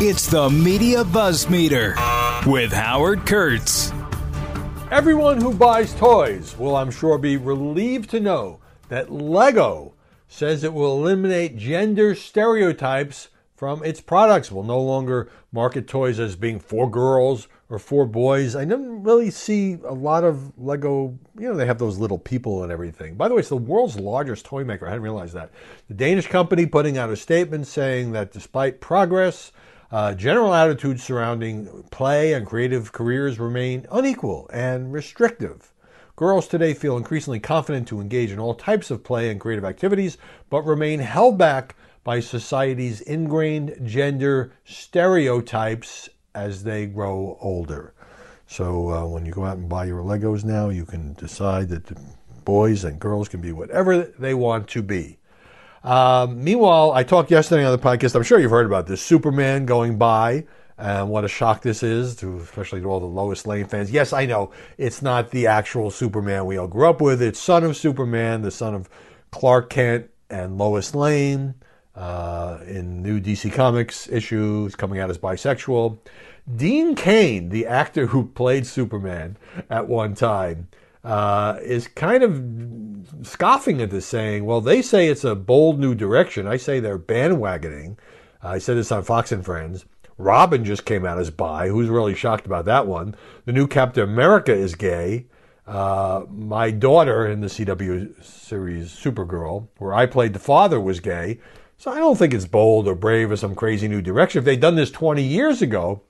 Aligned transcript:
It's 0.00 0.28
the 0.28 0.48
Media 0.48 1.02
Buzz 1.02 1.50
Meter 1.50 1.96
with 2.46 2.70
Howard 2.70 3.26
Kurtz. 3.26 3.92
Everyone 4.92 5.40
who 5.40 5.52
buys 5.52 5.92
toys 5.94 6.56
will, 6.56 6.76
I'm 6.76 6.92
sure, 6.92 7.18
be 7.18 7.36
relieved 7.36 8.08
to 8.10 8.20
know 8.20 8.60
that 8.90 9.10
Lego 9.10 9.94
says 10.28 10.62
it 10.62 10.72
will 10.72 10.96
eliminate 10.96 11.56
gender 11.56 12.14
stereotypes 12.14 13.30
from 13.56 13.82
its 13.82 14.00
products. 14.00 14.52
Will 14.52 14.62
no 14.62 14.80
longer 14.80 15.32
market 15.50 15.88
toys 15.88 16.20
as 16.20 16.36
being 16.36 16.60
for 16.60 16.88
girls 16.88 17.48
or 17.68 17.80
for 17.80 18.06
boys. 18.06 18.54
I 18.54 18.64
didn't 18.64 19.02
really 19.02 19.32
see 19.32 19.78
a 19.84 19.94
lot 19.94 20.22
of 20.22 20.56
Lego, 20.56 21.18
you 21.36 21.48
know, 21.48 21.56
they 21.56 21.66
have 21.66 21.78
those 21.78 21.98
little 21.98 22.18
people 22.18 22.62
and 22.62 22.70
everything. 22.70 23.16
By 23.16 23.26
the 23.26 23.34
way, 23.34 23.40
it's 23.40 23.48
the 23.48 23.56
world's 23.56 23.98
largest 23.98 24.46
toy 24.46 24.62
maker. 24.62 24.86
I 24.86 24.90
hadn't 24.90 25.02
realized 25.02 25.34
that. 25.34 25.50
The 25.88 25.94
Danish 25.94 26.28
company 26.28 26.66
putting 26.66 26.96
out 26.96 27.10
a 27.10 27.16
statement 27.16 27.66
saying 27.66 28.12
that 28.12 28.30
despite 28.30 28.80
progress, 28.80 29.50
uh, 29.90 30.14
general 30.14 30.54
attitudes 30.54 31.02
surrounding 31.02 31.84
play 31.90 32.34
and 32.34 32.46
creative 32.46 32.92
careers 32.92 33.38
remain 33.38 33.86
unequal 33.90 34.48
and 34.52 34.92
restrictive. 34.92 35.72
Girls 36.16 36.48
today 36.48 36.74
feel 36.74 36.96
increasingly 36.96 37.40
confident 37.40 37.86
to 37.88 38.00
engage 38.00 38.30
in 38.30 38.38
all 38.38 38.54
types 38.54 38.90
of 38.90 39.04
play 39.04 39.30
and 39.30 39.40
creative 39.40 39.64
activities, 39.64 40.18
but 40.50 40.62
remain 40.62 41.00
held 41.00 41.38
back 41.38 41.76
by 42.04 42.20
society's 42.20 43.00
ingrained 43.02 43.78
gender 43.84 44.52
stereotypes 44.64 46.08
as 46.34 46.64
they 46.64 46.86
grow 46.86 47.38
older. 47.40 47.94
So 48.46 48.90
uh, 48.90 49.06
when 49.06 49.26
you 49.26 49.32
go 49.32 49.44
out 49.44 49.58
and 49.58 49.68
buy 49.68 49.84
your 49.84 50.02
Legos 50.02 50.44
now, 50.44 50.70
you 50.70 50.84
can 50.84 51.12
decide 51.14 51.68
that 51.68 51.92
boys 52.44 52.82
and 52.82 52.98
girls 52.98 53.28
can 53.28 53.40
be 53.40 53.52
whatever 53.52 54.02
they 54.02 54.34
want 54.34 54.68
to 54.68 54.82
be. 54.82 55.18
Um, 55.84 56.42
meanwhile, 56.42 56.92
I 56.92 57.02
talked 57.02 57.30
yesterday 57.30 57.64
on 57.64 57.72
the 57.72 57.78
podcast. 57.78 58.14
I'm 58.14 58.22
sure 58.22 58.38
you've 58.38 58.50
heard 58.50 58.66
about 58.66 58.86
this 58.86 59.00
Superman 59.00 59.66
going 59.66 59.96
by 59.98 60.44
and 60.78 61.08
what 61.08 61.24
a 61.24 61.28
shock 61.28 61.62
this 61.62 61.82
is 61.82 62.14
to 62.16 62.38
especially 62.38 62.80
to 62.80 62.86
all 62.86 63.00
the 63.00 63.06
Lois 63.06 63.46
Lane 63.46 63.66
fans. 63.66 63.90
Yes, 63.90 64.12
I 64.12 64.26
know 64.26 64.52
it's 64.76 65.02
not 65.02 65.30
the 65.30 65.46
actual 65.46 65.90
Superman 65.90 66.46
we 66.46 66.56
all 66.56 66.68
grew 66.68 66.88
up 66.88 67.00
with. 67.00 67.20
It's 67.20 67.40
son 67.40 67.64
of 67.64 67.76
Superman, 67.76 68.42
the 68.42 68.50
son 68.50 68.74
of 68.74 68.88
Clark 69.30 69.70
Kent 69.70 70.08
and 70.30 70.56
Lois 70.56 70.94
Lane. 70.94 71.54
Uh, 71.94 72.60
in 72.64 73.02
new 73.02 73.20
DC 73.20 73.52
Comics 73.52 74.08
issues, 74.08 74.76
coming 74.76 75.00
out 75.00 75.10
as 75.10 75.18
bisexual. 75.18 75.98
Dean 76.54 76.94
Cain, 76.94 77.48
the 77.48 77.66
actor 77.66 78.06
who 78.06 78.24
played 78.24 78.68
Superman 78.68 79.36
at 79.68 79.88
one 79.88 80.14
time, 80.14 80.68
uh, 81.08 81.58
is 81.62 81.88
kind 81.88 82.22
of 82.22 83.26
scoffing 83.26 83.80
at 83.80 83.88
this, 83.88 84.04
saying, 84.04 84.44
Well, 84.44 84.60
they 84.60 84.82
say 84.82 85.08
it's 85.08 85.24
a 85.24 85.34
bold 85.34 85.80
new 85.80 85.94
direction. 85.94 86.46
I 86.46 86.58
say 86.58 86.80
they're 86.80 86.98
bandwagoning. 86.98 87.96
Uh, 88.44 88.48
I 88.48 88.58
said 88.58 88.76
this 88.76 88.92
on 88.92 89.02
Fox 89.02 89.32
and 89.32 89.42
Friends. 89.42 89.86
Robin 90.18 90.66
just 90.66 90.84
came 90.84 91.06
out 91.06 91.18
as 91.18 91.30
bi. 91.30 91.68
Who's 91.68 91.88
really 91.88 92.14
shocked 92.14 92.44
about 92.44 92.66
that 92.66 92.86
one? 92.86 93.14
The 93.46 93.52
new 93.52 93.66
Captain 93.66 94.04
America 94.04 94.52
is 94.52 94.74
gay. 94.74 95.26
Uh, 95.66 96.24
my 96.28 96.70
daughter 96.70 97.26
in 97.26 97.40
the 97.40 97.46
CW 97.46 98.22
series 98.22 98.90
Supergirl, 98.90 99.68
where 99.78 99.94
I 99.94 100.04
played 100.04 100.34
the 100.34 100.38
father, 100.38 100.78
was 100.78 101.00
gay. 101.00 101.40
So 101.78 101.90
I 101.90 101.98
don't 101.98 102.18
think 102.18 102.34
it's 102.34 102.46
bold 102.46 102.86
or 102.86 102.94
brave 102.94 103.30
or 103.30 103.36
some 103.36 103.54
crazy 103.54 103.88
new 103.88 104.02
direction. 104.02 104.40
If 104.40 104.44
they'd 104.44 104.60
done 104.60 104.74
this 104.74 104.90
20 104.90 105.22
years 105.22 105.62
ago, 105.62 106.02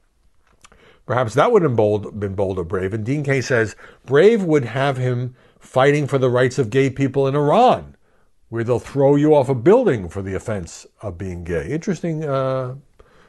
perhaps 1.08 1.32
that 1.32 1.50
would 1.50 1.62
have 1.62 1.70
been 1.70 1.76
bold, 1.76 2.20
been 2.20 2.34
bold 2.34 2.58
or 2.58 2.64
brave. 2.64 2.92
And 2.92 3.02
Dean 3.02 3.24
Cain 3.24 3.40
says 3.40 3.74
brave 4.04 4.44
would 4.44 4.66
have 4.66 4.98
him 4.98 5.34
fighting 5.58 6.06
for 6.06 6.18
the 6.18 6.28
rights 6.28 6.58
of 6.58 6.68
gay 6.68 6.90
people 6.90 7.26
in 7.26 7.34
Iran, 7.34 7.96
where 8.50 8.62
they'll 8.62 8.78
throw 8.78 9.16
you 9.16 9.34
off 9.34 9.48
a 9.48 9.54
building 9.54 10.10
for 10.10 10.20
the 10.20 10.34
offense 10.34 10.86
of 11.00 11.16
being 11.16 11.44
gay. 11.44 11.70
Interesting 11.70 12.24
uh, 12.24 12.74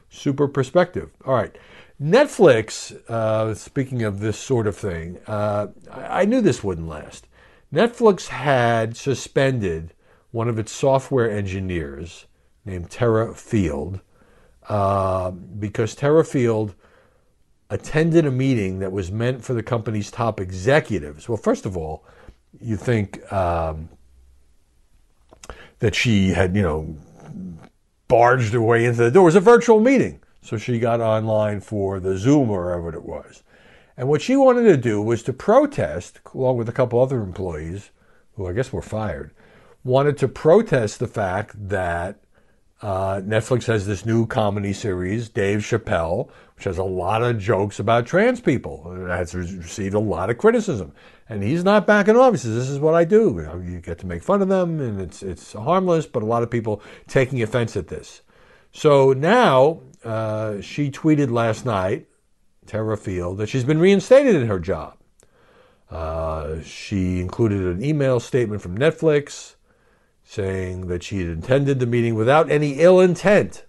super 0.09 0.50
perspective. 0.50 1.13
All 1.25 1.33
right. 1.33 1.57
Netflix, 2.02 2.94
uh, 3.09 3.53
speaking 3.53 4.03
of 4.03 4.19
this 4.19 4.38
sort 4.38 4.67
of 4.67 4.75
thing, 4.75 5.17
uh, 5.25 5.67
I 5.89 6.25
knew 6.25 6.41
this 6.41 6.61
wouldn't 6.61 6.89
last. 6.89 7.27
Netflix 7.73 8.28
had 8.28 8.97
suspended 8.97 9.94
one 10.31 10.50
of 10.50 10.59
its 10.59 10.73
software 10.73 11.31
engineers 11.31 12.25
named 12.66 12.89
Terra 12.91 13.34
Field 13.34 14.01
uh, 14.68 15.31
because 15.31 15.95
Terra 15.95 16.25
Field 16.25 16.75
attended 17.69 18.25
a 18.25 18.31
meeting 18.31 18.80
that 18.80 18.91
was 18.91 19.12
meant 19.12 19.44
for 19.44 19.53
the 19.53 19.63
company's 19.63 20.09
top 20.09 20.40
executives. 20.40 21.30
Well, 21.30 21.38
first 21.38 21.66
of 21.66 21.78
all, 21.78 22.03
you 22.59 22.75
think 22.75 23.31
um, 23.31 23.90
that 25.80 25.94
she 25.94 26.30
had, 26.30 26.56
you 26.56 26.62
know, 26.62 26.97
barged 28.07 28.53
her 28.53 28.62
way 28.62 28.85
into 28.85 29.03
the 29.03 29.12
door. 29.12 29.24
It 29.24 29.25
was 29.25 29.35
a 29.35 29.40
virtual 29.40 29.80
meeting. 29.80 30.22
So 30.41 30.57
she 30.57 30.80
got 30.80 31.00
online 31.02 31.59
for 31.59 32.00
the 32.00 32.18
Zoom 32.18 32.50
or 32.50 32.66
whatever 32.66 32.97
it 32.97 33.06
was. 33.06 33.44
And 33.96 34.07
what 34.07 34.22
she 34.22 34.36
wanted 34.36 34.63
to 34.63 34.78
do 34.78 35.01
was 35.01 35.22
to 35.24 35.34
protest, 35.34 36.19
along 36.34 36.57
with 36.57 36.69
a 36.69 36.74
couple 36.74 37.00
other 37.00 37.22
employees, 37.22 37.91
who 38.34 38.47
I 38.47 38.53
guess 38.53 38.72
were 38.72 38.81
fired, 38.81 39.31
wanted 39.84 40.18
to 40.19 40.28
protest 40.28 41.00
the 41.00 41.07
fact 41.07 41.69
that 41.69 42.19
uh, 42.81 43.19
Netflix 43.22 43.66
has 43.66 43.85
this 43.85 44.06
new 44.06 44.25
comedy 44.25 44.72
series, 44.72 45.28
Dave 45.28 45.59
Chappelle, 45.59 46.29
which 46.56 46.63
has 46.63 46.78
a 46.78 46.84
lot 46.84 47.22
of 47.22 47.38
jokes 47.38 47.79
about 47.79 48.06
trans 48.06 48.40
people. 48.40 48.94
It 49.06 49.09
has 49.09 49.35
received 49.35 49.94
a 49.94 50.00
lot 50.00 50.29
of 50.29 50.38
criticism, 50.38 50.94
and 51.28 51.44
he's 51.44 51.63
not 51.63 51.85
backing 51.85 52.16
off. 52.16 52.31
He 52.34 52.38
says, 52.38 52.56
"This 52.56 52.69
is 52.69 52.79
what 52.79 52.95
I 52.95 53.03
do. 53.03 53.35
You, 53.35 53.44
know, 53.44 53.57
you 53.57 53.81
get 53.81 54.00
to 54.00 54.06
make 54.06 54.23
fun 54.23 54.41
of 54.41 54.47
them, 54.47 54.79
and 54.79 55.01
it's 55.01 55.22
it's 55.22 55.51
harmless, 55.53 56.06
but 56.06 56.23
a 56.23 56.25
lot 56.25 56.41
of 56.41 56.50
people 56.50 56.81
taking 57.07 57.41
offense 57.41 57.75
at 57.75 57.89
this." 57.89 58.22
So 58.72 59.12
now 59.12 59.81
uh, 60.06 60.62
she 60.62 60.89
tweeted 60.89 61.31
last 61.31 61.66
night, 61.66 62.07
Terra 62.66 62.95
Field, 62.95 63.39
that 63.39 63.50
she's 63.50 63.66
been 63.66 63.79
reinstated 63.79 64.35
in 64.35 64.47
her 64.47 64.59
job. 64.59 64.95
Uh, 65.91 66.62
she 66.62 67.19
included 67.19 67.62
an 67.63 67.84
email 67.84 68.19
statement 68.19 68.62
from 68.62 68.78
Netflix 68.78 69.56
saying 70.29 70.85
that 70.85 71.01
she 71.01 71.17
had 71.17 71.40
attended 71.40 71.79
the 71.79 71.88
meeting 71.88 72.13
without 72.13 72.51
any 72.51 72.73
ill 72.73 73.00
intent 73.00 73.66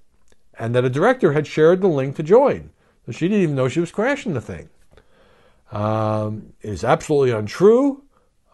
and 0.58 0.74
that 0.74 0.84
a 0.84 0.90
director 0.90 1.32
had 1.32 1.46
shared 1.46 1.80
the 1.80 1.88
link 1.88 2.14
to 2.14 2.22
join. 2.22 2.68
So 3.06 3.12
she 3.12 3.28
didn't 3.28 3.44
even 3.44 3.56
know 3.56 3.66
she 3.66 3.80
was 3.80 3.90
crashing 3.90 4.34
the 4.34 4.42
thing. 4.42 4.68
Um, 5.72 6.52
it 6.60 6.68
is 6.68 6.84
absolutely 6.84 7.30
untrue. 7.30 8.02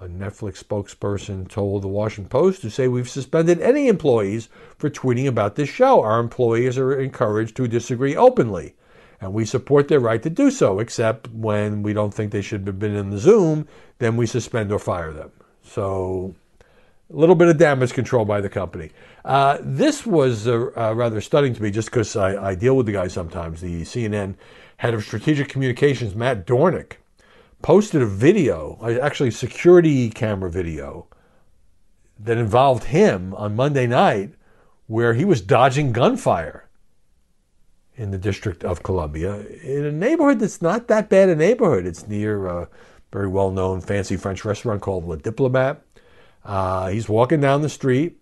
A 0.00 0.06
Netflix 0.06 0.62
spokesperson 0.62 1.49
told 1.49 1.83
the 1.83 1.89
Washington 1.89 2.28
Post 2.28 2.61
to 2.61 2.71
say 2.71 2.87
we've 2.87 3.09
suspended 3.09 3.61
any 3.61 3.89
employees 3.89 4.50
for 4.78 4.89
tweeting 4.89 5.27
about 5.27 5.56
this 5.56 5.69
show. 5.69 6.00
Our 6.00 6.21
employees 6.21 6.78
are 6.78 6.97
encouraged 7.00 7.56
to 7.56 7.66
disagree 7.66 8.15
openly, 8.15 8.77
and 9.21 9.33
we 9.33 9.45
support 9.45 9.89
their 9.89 9.99
right 9.99 10.22
to 10.22 10.31
do 10.31 10.53
so, 10.53 10.78
except 10.78 11.28
when 11.33 11.83
we 11.83 11.93
don't 11.93 12.15
think 12.15 12.31
they 12.31 12.43
should 12.43 12.69
have 12.69 12.78
been 12.78 12.95
in 12.95 13.11
the 13.11 13.19
Zoom, 13.19 13.66
then 13.99 14.16
we 14.16 14.27
suspend 14.27 14.71
or 14.71 14.78
fire 14.78 15.12
them. 15.12 15.33
So 15.65 16.37
a 17.12 17.17
little 17.17 17.34
bit 17.34 17.49
of 17.49 17.56
damage 17.56 17.93
control 17.93 18.25
by 18.25 18.41
the 18.41 18.49
company. 18.49 18.91
Uh, 19.25 19.59
this 19.61 20.05
was 20.05 20.47
uh, 20.47 20.71
uh, 20.77 20.94
rather 20.94 21.21
stunning 21.21 21.55
to 21.55 21.62
me 21.62 21.71
just 21.71 21.89
because 21.89 22.17
I, 22.17 22.50
I, 22.50 22.55
deal 22.55 22.77
with 22.77 22.87
the 22.87 22.93
guy 22.93 23.09
sometimes. 23.09 23.61
The 23.61 23.83
CNN 23.83 24.34
head 24.78 24.94
of 24.94 25.05
strategic 25.05 25.49
communications, 25.49 26.15
Matt 26.15 26.47
Dornic, 26.47 26.95
posted 27.62 28.03
a 28.03 28.06
video, 28.06 28.78
actually 29.00 29.31
security 29.31 30.11
camera 30.11 30.50
video, 30.50 31.06
that 32.19 32.39
involved 32.39 32.84
him 32.84 33.34
on 33.34 33.56
Monday 33.56 33.87
night 33.87 34.34
where 34.87 35.15
he 35.15 35.25
was 35.25 35.41
dodging 35.41 35.93
gunfire 35.93 36.69
in 37.95 38.11
the 38.11 38.19
District 38.19 38.62
of 38.65 38.83
Columbia 38.83 39.47
in 39.62 39.84
a 39.84 39.93
neighborhood 39.93 40.39
that's 40.39 40.62
not 40.62 40.89
that 40.89 41.09
bad 41.09 41.28
a 41.28 41.37
neighborhood. 41.37 41.87
It's 41.87 42.06
near 42.06 42.47
a 42.47 42.69
very 43.12 43.28
well 43.28 43.50
known 43.50 43.81
fancy 43.81 44.16
French 44.16 44.45
restaurant 44.45 44.83
called 44.83 45.06
Le 45.06 45.16
Diplomate. 45.16 45.78
Uh, 46.47 46.89
he's 46.91 47.09
walking 47.09 47.41
down 47.41 47.61
the 47.61 47.69
street 47.69 48.21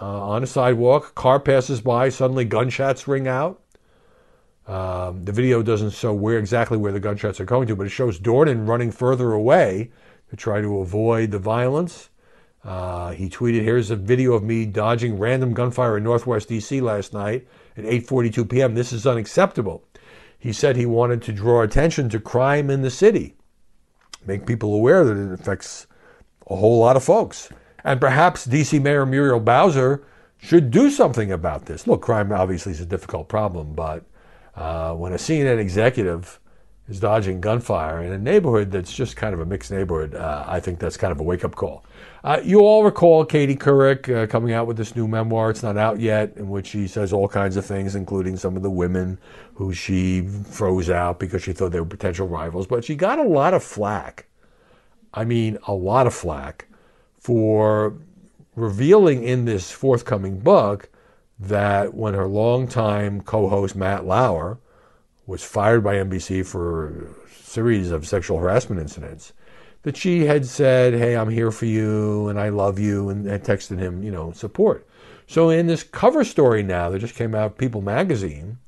uh, 0.00 0.22
on 0.22 0.44
a 0.44 0.46
sidewalk. 0.46 1.14
Car 1.16 1.40
passes 1.40 1.80
by. 1.80 2.08
Suddenly, 2.08 2.44
gunshots 2.44 3.08
ring 3.08 3.26
out. 3.26 3.60
Um, 4.68 5.24
the 5.24 5.32
video 5.32 5.62
doesn't 5.62 5.90
show 5.90 6.14
where 6.14 6.38
exactly 6.38 6.78
where 6.78 6.92
the 6.92 7.00
gunshots 7.00 7.40
are 7.40 7.44
going 7.44 7.66
to, 7.68 7.74
but 7.74 7.86
it 7.86 7.90
shows 7.90 8.20
Dornic 8.20 8.68
running 8.68 8.92
further 8.92 9.32
away 9.32 9.90
to 10.30 10.36
try 10.36 10.60
to 10.60 10.78
avoid 10.78 11.32
the 11.32 11.38
violence. 11.38 12.10
Uh, 12.62 13.12
he 13.12 13.28
tweeted, 13.28 13.62
"Here's 13.62 13.90
a 13.90 13.96
video 13.96 14.34
of 14.34 14.44
me 14.44 14.64
dodging 14.64 15.18
random 15.18 15.52
gunfire 15.52 15.96
in 15.96 16.04
Northwest 16.04 16.48
D.C. 16.48 16.80
last 16.80 17.12
night 17.12 17.48
at 17.76 17.84
8:42 17.84 18.48
p.m. 18.48 18.74
This 18.74 18.92
is 18.92 19.06
unacceptable." 19.06 19.84
He 20.38 20.52
said 20.52 20.76
he 20.76 20.86
wanted 20.86 21.22
to 21.22 21.32
draw 21.32 21.62
attention 21.62 22.08
to 22.10 22.20
crime 22.20 22.70
in 22.70 22.82
the 22.82 22.90
city, 22.90 23.34
make 24.24 24.46
people 24.46 24.72
aware 24.72 25.02
that 25.02 25.16
it 25.16 25.32
affects 25.32 25.87
a 26.48 26.56
whole 26.56 26.78
lot 26.78 26.96
of 26.96 27.04
folks. 27.04 27.50
And 27.84 28.00
perhaps 28.00 28.46
DC 28.46 28.80
Mayor 28.82 29.06
Muriel 29.06 29.40
Bowser 29.40 30.04
should 30.36 30.70
do 30.70 30.90
something 30.90 31.32
about 31.32 31.66
this. 31.66 31.86
Look, 31.86 32.02
crime 32.02 32.32
obviously 32.32 32.72
is 32.72 32.80
a 32.80 32.86
difficult 32.86 33.28
problem, 33.28 33.74
but 33.74 34.04
uh, 34.54 34.94
when 34.94 35.12
a 35.12 35.16
CNN 35.16 35.58
executive 35.58 36.40
is 36.88 37.00
dodging 37.00 37.40
gunfire 37.40 38.02
in 38.02 38.12
a 38.12 38.18
neighborhood 38.18 38.70
that's 38.70 38.92
just 38.92 39.14
kind 39.14 39.34
of 39.34 39.40
a 39.40 39.46
mixed 39.46 39.70
neighborhood. 39.70 40.14
Uh, 40.14 40.44
I 40.46 40.58
think 40.58 40.78
that's 40.78 40.96
kind 40.96 41.12
of 41.12 41.20
a 41.20 41.22
wake 41.22 41.44
up 41.44 41.54
call. 41.54 41.84
Uh, 42.24 42.40
you 42.42 42.60
all 42.60 42.82
recall 42.82 43.24
Katie 43.24 43.56
Couric 43.56 44.14
uh, 44.14 44.26
coming 44.26 44.52
out 44.52 44.66
with 44.66 44.76
this 44.76 44.96
new 44.96 45.06
memoir. 45.06 45.50
It's 45.50 45.62
not 45.62 45.76
out 45.76 46.00
yet, 46.00 46.32
in 46.36 46.48
which 46.48 46.68
she 46.68 46.88
says 46.88 47.12
all 47.12 47.28
kinds 47.28 47.56
of 47.56 47.64
things, 47.64 47.94
including 47.94 48.36
some 48.36 48.56
of 48.56 48.62
the 48.62 48.70
women 48.70 49.18
who 49.54 49.74
she 49.74 50.22
froze 50.22 50.88
out 50.88 51.18
because 51.18 51.42
she 51.42 51.52
thought 51.52 51.72
they 51.72 51.80
were 51.80 51.86
potential 51.86 52.26
rivals. 52.26 52.66
But 52.66 52.84
she 52.84 52.96
got 52.96 53.18
a 53.18 53.24
lot 53.24 53.54
of 53.54 53.62
flack. 53.62 54.27
I 55.18 55.24
mean, 55.24 55.58
a 55.66 55.74
lot 55.74 56.06
of 56.06 56.14
flack 56.14 56.68
for 57.18 57.94
revealing 58.54 59.24
in 59.24 59.46
this 59.46 59.72
forthcoming 59.72 60.38
book 60.38 60.90
that 61.40 61.92
when 61.92 62.14
her 62.14 62.28
longtime 62.28 63.22
co 63.22 63.48
host 63.48 63.74
Matt 63.74 64.06
Lauer 64.06 64.60
was 65.26 65.42
fired 65.42 65.82
by 65.82 65.96
NBC 65.96 66.46
for 66.46 66.88
a 66.88 67.30
series 67.42 67.90
of 67.90 68.06
sexual 68.06 68.38
harassment 68.38 68.80
incidents, 68.80 69.32
that 69.82 69.96
she 69.96 70.26
had 70.26 70.46
said, 70.46 70.94
Hey, 70.94 71.16
I'm 71.16 71.30
here 71.30 71.50
for 71.50 71.66
you 71.66 72.28
and 72.28 72.38
I 72.38 72.50
love 72.50 72.78
you, 72.78 73.08
and 73.08 73.26
had 73.26 73.42
texted 73.42 73.80
him, 73.80 74.04
you 74.04 74.12
know, 74.12 74.30
support. 74.30 74.86
So 75.26 75.50
in 75.50 75.66
this 75.66 75.82
cover 75.82 76.22
story 76.22 76.62
now 76.62 76.90
that 76.90 77.00
just 77.00 77.16
came 77.16 77.34
out, 77.34 77.46
of 77.46 77.58
People 77.58 77.82
magazine, 77.82 78.58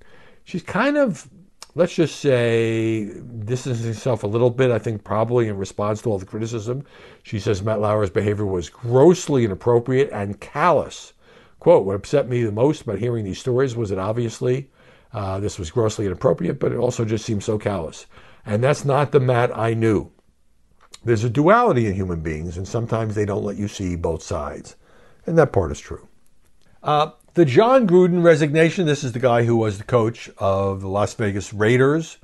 she's 0.43 0.65
kind 0.65 0.99
of, 0.99 1.29
let's 1.75 1.95
just 1.95 2.21
say, 2.21 3.11
distancing 3.45 3.87
herself 3.87 4.23
a 4.23 4.27
little 4.27 4.51
bit, 4.51 4.71
I 4.71 4.79
think 4.79 5.05
probably 5.05 5.49
in 5.49 5.57
response 5.57 6.03
to 6.03 6.11
all 6.11 6.19
the 6.19 6.27
criticism. 6.27 6.85
She 7.23 7.39
says 7.39 7.63
Matt 7.63 7.81
Lauer's 7.81 8.11
behavior 8.11 8.47
was 8.47 8.69
grossly 8.69 9.45
inappropriate 9.45 10.11
and 10.13 10.41
callous. 10.41 11.13
Quote, 11.59 11.85
what 11.85 11.97
upset 11.97 12.29
me 12.29 12.43
the 12.43 12.53
most 12.53 12.83
about 12.83 12.99
hearing 12.99 13.25
these 13.25 13.39
stories 13.39 13.77
was 13.77 13.91
that 13.91 13.99
obviously 13.99 14.71
uh, 15.13 15.39
this 15.41 15.59
was 15.59 15.71
grossly 15.71 16.07
inappropriate, 16.07 16.59
but 16.59 16.73
it 16.73 16.79
also 16.79 17.05
just 17.05 17.25
seemed 17.25 17.45
so 17.45 17.59
callous. 17.59 18.07
And 18.47 18.65
that's 18.65 18.85
not 18.85 19.13
the 19.13 19.21
Matt 19.21 19.57
I 19.57 19.75
knew. 19.75 20.11
There's 21.05 21.25
a 21.25 21.31
duality 21.31 21.87
in 21.87 21.95
human 21.95 22.21
beings, 22.21 22.57
and 22.57 22.67
sometimes 22.67 23.15
they 23.15 23.25
don't 23.25 23.45
let 23.45 23.57
you 23.57 23.69
see 23.69 23.97
both 23.97 24.23
sides. 24.23 24.77
And 25.27 25.37
that 25.39 25.53
part 25.53 25.71
is 25.71 25.81
true. 25.81 26.09
Uh, 26.83 27.11
the 27.35 27.45
Jon 27.45 27.87
Gruden 27.87 28.25
resignation 28.25 28.87
this 28.87 29.05
is 29.05 29.13
the 29.13 29.21
guy 29.21 29.45
who 29.45 29.57
was 29.57 29.79
the 29.79 29.85
coach 29.85 30.29
of 30.39 30.81
the 30.81 30.89
Las 30.89 31.15
Vegas 31.15 31.53
Raiders, 31.53 32.19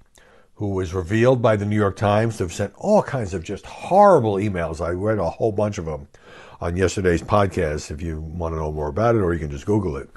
who 0.56 0.70
was 0.70 0.92
revealed 0.92 1.40
by 1.40 1.54
the 1.54 1.64
New 1.64 1.76
York 1.76 1.96
Times 1.96 2.38
to 2.38 2.44
have 2.44 2.52
sent 2.52 2.72
all 2.76 3.02
kinds 3.02 3.32
of 3.32 3.44
just 3.44 3.66
horrible 3.66 4.34
emails. 4.34 4.84
I 4.84 4.90
read 4.90 5.18
a 5.18 5.30
whole 5.30 5.52
bunch 5.52 5.78
of 5.78 5.84
them 5.84 6.08
on 6.60 6.76
yesterday's 6.76 7.22
podcast 7.22 7.92
if 7.92 8.02
you 8.02 8.20
want 8.20 8.54
to 8.54 8.58
know 8.58 8.72
more 8.72 8.88
about 8.88 9.14
it, 9.14 9.20
or 9.20 9.32
you 9.32 9.38
can 9.38 9.50
just 9.50 9.66
Google 9.66 9.96
it. 9.96 10.10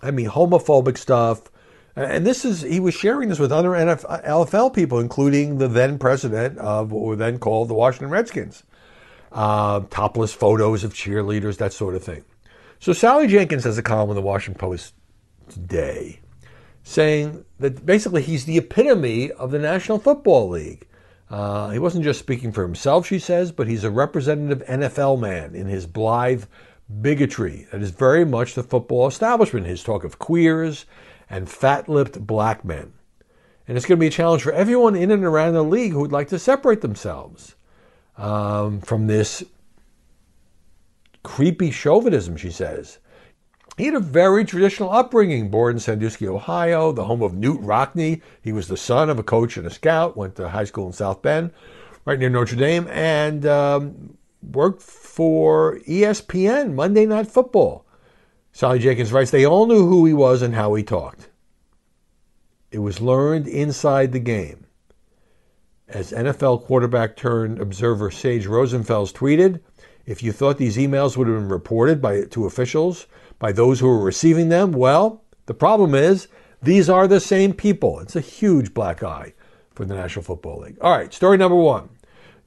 I 0.00 0.10
mean, 0.10 0.30
homophobic 0.30 0.96
stuff. 0.96 1.50
And 1.94 2.26
this 2.26 2.44
is, 2.44 2.62
he 2.62 2.80
was 2.80 2.94
sharing 2.94 3.28
this 3.28 3.38
with 3.38 3.52
other 3.52 3.70
NFL, 3.70 4.74
people, 4.74 5.00
including 5.00 5.58
the 5.58 5.68
then 5.68 5.98
president 5.98 6.58
of 6.58 6.92
what 6.92 7.04
were 7.04 7.16
then 7.16 7.38
called 7.38 7.68
the 7.68 7.74
Washington 7.74 8.10
Redskins. 8.10 8.62
Uh, 9.30 9.80
topless 9.90 10.32
photos 10.32 10.82
of 10.82 10.94
cheerleaders, 10.94 11.58
that 11.58 11.72
sort 11.72 11.94
of 11.94 12.02
thing. 12.02 12.24
So 12.84 12.92
Sally 12.92 13.28
Jenkins 13.28 13.64
has 13.64 13.78
a 13.78 13.82
column 13.82 14.10
in 14.10 14.14
the 14.14 14.20
Washington 14.20 14.60
Post 14.60 14.92
today 15.48 16.20
saying 16.82 17.46
that 17.58 17.86
basically 17.86 18.20
he's 18.20 18.44
the 18.44 18.58
epitome 18.58 19.32
of 19.32 19.52
the 19.52 19.58
National 19.58 19.98
Football 19.98 20.50
League. 20.50 20.86
Uh, 21.30 21.70
he 21.70 21.78
wasn't 21.78 22.04
just 22.04 22.18
speaking 22.18 22.52
for 22.52 22.62
himself, 22.62 23.06
she 23.06 23.18
says, 23.18 23.52
but 23.52 23.68
he's 23.68 23.84
a 23.84 23.90
representative 23.90 24.62
NFL 24.68 25.18
man 25.18 25.54
in 25.54 25.66
his 25.66 25.86
blithe 25.86 26.44
bigotry 27.00 27.66
that 27.72 27.80
is 27.80 27.88
very 27.88 28.26
much 28.26 28.52
the 28.52 28.62
football 28.62 29.06
establishment. 29.06 29.64
His 29.64 29.82
talk 29.82 30.04
of 30.04 30.18
queers 30.18 30.84
and 31.30 31.48
fat 31.48 31.88
lipped 31.88 32.26
black 32.26 32.66
men. 32.66 32.92
And 33.66 33.78
it's 33.78 33.86
going 33.86 33.98
to 33.98 34.04
be 34.04 34.08
a 34.08 34.10
challenge 34.10 34.42
for 34.42 34.52
everyone 34.52 34.94
in 34.94 35.10
and 35.10 35.24
around 35.24 35.54
the 35.54 35.64
league 35.64 35.92
who 35.92 36.00
would 36.00 36.12
like 36.12 36.28
to 36.28 36.38
separate 36.38 36.82
themselves 36.82 37.54
um, 38.18 38.82
from 38.82 39.06
this 39.06 39.42
creepy 41.24 41.72
chauvinism, 41.72 42.36
she 42.36 42.50
says. 42.50 42.98
He 43.76 43.86
had 43.86 43.94
a 43.94 44.00
very 44.00 44.44
traditional 44.44 44.92
upbringing, 44.92 45.50
born 45.50 45.74
in 45.74 45.80
Sandusky, 45.80 46.28
Ohio, 46.28 46.92
the 46.92 47.06
home 47.06 47.22
of 47.22 47.32
Knute 47.32 47.58
Rockne. 47.60 48.22
He 48.40 48.52
was 48.52 48.68
the 48.68 48.76
son 48.76 49.10
of 49.10 49.18
a 49.18 49.24
coach 49.24 49.56
and 49.56 49.66
a 49.66 49.70
scout, 49.70 50.16
went 50.16 50.36
to 50.36 50.48
high 50.48 50.64
school 50.64 50.86
in 50.86 50.92
South 50.92 51.22
Bend, 51.22 51.50
right 52.04 52.18
near 52.18 52.30
Notre 52.30 52.54
Dame, 52.54 52.86
and 52.88 53.44
um, 53.46 54.16
worked 54.52 54.80
for 54.80 55.80
ESPN, 55.88 56.74
Monday 56.74 57.04
Night 57.04 57.26
Football. 57.26 57.84
Sally 58.52 58.78
Jenkins 58.78 59.12
writes, 59.12 59.32
they 59.32 59.44
all 59.44 59.66
knew 59.66 59.88
who 59.88 60.06
he 60.06 60.14
was 60.14 60.40
and 60.40 60.54
how 60.54 60.74
he 60.74 60.84
talked. 60.84 61.28
It 62.70 62.78
was 62.78 63.00
learned 63.00 63.48
inside 63.48 64.12
the 64.12 64.20
game. 64.20 64.66
As 65.88 66.12
NFL 66.12 66.64
quarterback 66.64 67.16
turned 67.16 67.60
observer 67.60 68.12
Sage 68.12 68.46
Rosenfels 68.46 69.12
tweeted, 69.12 69.60
if 70.06 70.22
you 70.22 70.32
thought 70.32 70.58
these 70.58 70.76
emails 70.76 71.16
would 71.16 71.26
have 71.28 71.36
been 71.36 71.48
reported 71.48 72.00
by, 72.00 72.24
to 72.24 72.46
officials, 72.46 73.06
by 73.38 73.52
those 73.52 73.80
who 73.80 73.86
were 73.86 74.02
receiving 74.02 74.48
them? 74.48 74.72
Well, 74.72 75.22
the 75.46 75.54
problem 75.54 75.94
is 75.94 76.28
these 76.62 76.88
are 76.88 77.06
the 77.06 77.20
same 77.20 77.52
people. 77.52 78.00
It's 78.00 78.16
a 78.16 78.20
huge 78.20 78.74
black 78.74 79.02
eye 79.02 79.34
for 79.74 79.84
the 79.84 79.94
National 79.94 80.22
Football 80.22 80.60
League. 80.60 80.78
All 80.80 80.96
right, 80.96 81.12
story 81.12 81.36
number 81.36 81.56
one. 81.56 81.88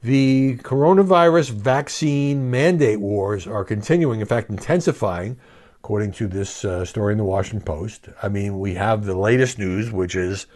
The 0.02 0.58
coronavirus 0.58 1.50
vaccine 1.50 2.50
mandate 2.50 3.00
wars 3.00 3.46
are 3.46 3.64
continuing, 3.64 4.20
in 4.20 4.26
fact, 4.26 4.48
intensifying, 4.48 5.38
according 5.76 6.12
to 6.12 6.28
this 6.28 6.64
uh, 6.64 6.84
story 6.84 7.12
in 7.12 7.18
the 7.18 7.24
Washington 7.24 7.64
Post. 7.64 8.08
I 8.22 8.28
mean, 8.28 8.60
we 8.60 8.74
have 8.74 9.04
the 9.04 9.16
latest 9.16 9.58
news, 9.58 9.90
which 9.90 10.14
is 10.14 10.46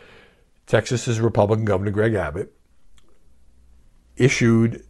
Texas's 0.66 1.20
Republican 1.20 1.64
Governor 1.64 1.90
Greg 1.90 2.14
Abbott 2.14 2.52
issued 4.16 4.84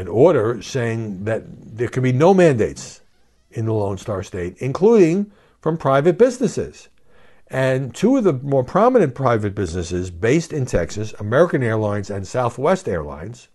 an 0.00 0.08
order 0.08 0.60
saying 0.62 1.24
that 1.24 1.44
there 1.76 1.88
can 1.88 2.02
be 2.02 2.12
no 2.12 2.34
mandates 2.34 3.00
in 3.50 3.66
the 3.66 3.72
Lone 3.72 3.98
Star 3.98 4.22
State, 4.22 4.56
including 4.58 5.30
from 5.60 5.76
private 5.76 6.16
businesses. 6.16 6.88
And 7.48 7.94
two 7.94 8.16
of 8.16 8.24
the 8.24 8.32
more 8.32 8.64
prominent 8.64 9.14
private 9.14 9.54
businesses 9.54 10.10
based 10.10 10.52
in 10.52 10.66
Texas, 10.66 11.12
American 11.18 11.62
Airlines 11.62 12.08
and 12.08 12.26
Southwest 12.26 12.88
Airlines, 12.88 13.48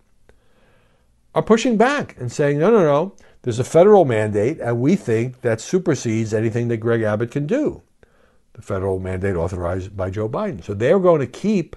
are 1.34 1.42
pushing 1.42 1.78
back 1.78 2.16
and 2.20 2.32
saying, 2.32 2.60
no, 2.60 2.70
no, 2.70 2.84
no, 2.84 3.16
there's 3.42 3.60
a 3.60 3.64
federal 3.64 4.06
mandate, 4.06 4.60
and 4.60 4.80
we 4.80 4.96
think 4.96 5.42
that 5.42 5.62
supersedes 5.62 6.34
anything 6.34 6.68
that 6.70 6.78
Greg 6.78 7.02
Abbott 7.02 7.32
can 7.32 7.46
do. 7.46 7.82
The 8.54 8.62
federal 8.62 9.00
mandate 9.00 9.36
authorized 9.36 9.96
by 9.96 10.10
Joe 10.10 10.30
Biden. 10.30 10.64
So 10.64 10.74
they're 10.74 11.00
going 11.00 11.20
to 11.20 11.28
keep 11.28 11.76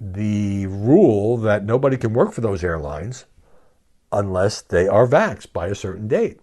the 0.00 0.66
rule 0.66 1.36
that 1.38 1.64
nobody 1.64 1.96
can 1.96 2.12
work 2.12 2.32
for 2.32 2.40
those 2.40 2.62
airlines 2.62 3.24
unless 4.16 4.62
they 4.62 4.88
are 4.88 5.06
vaxxed 5.06 5.52
by 5.52 5.66
a 5.68 5.74
certain 5.74 6.08
date. 6.08 6.40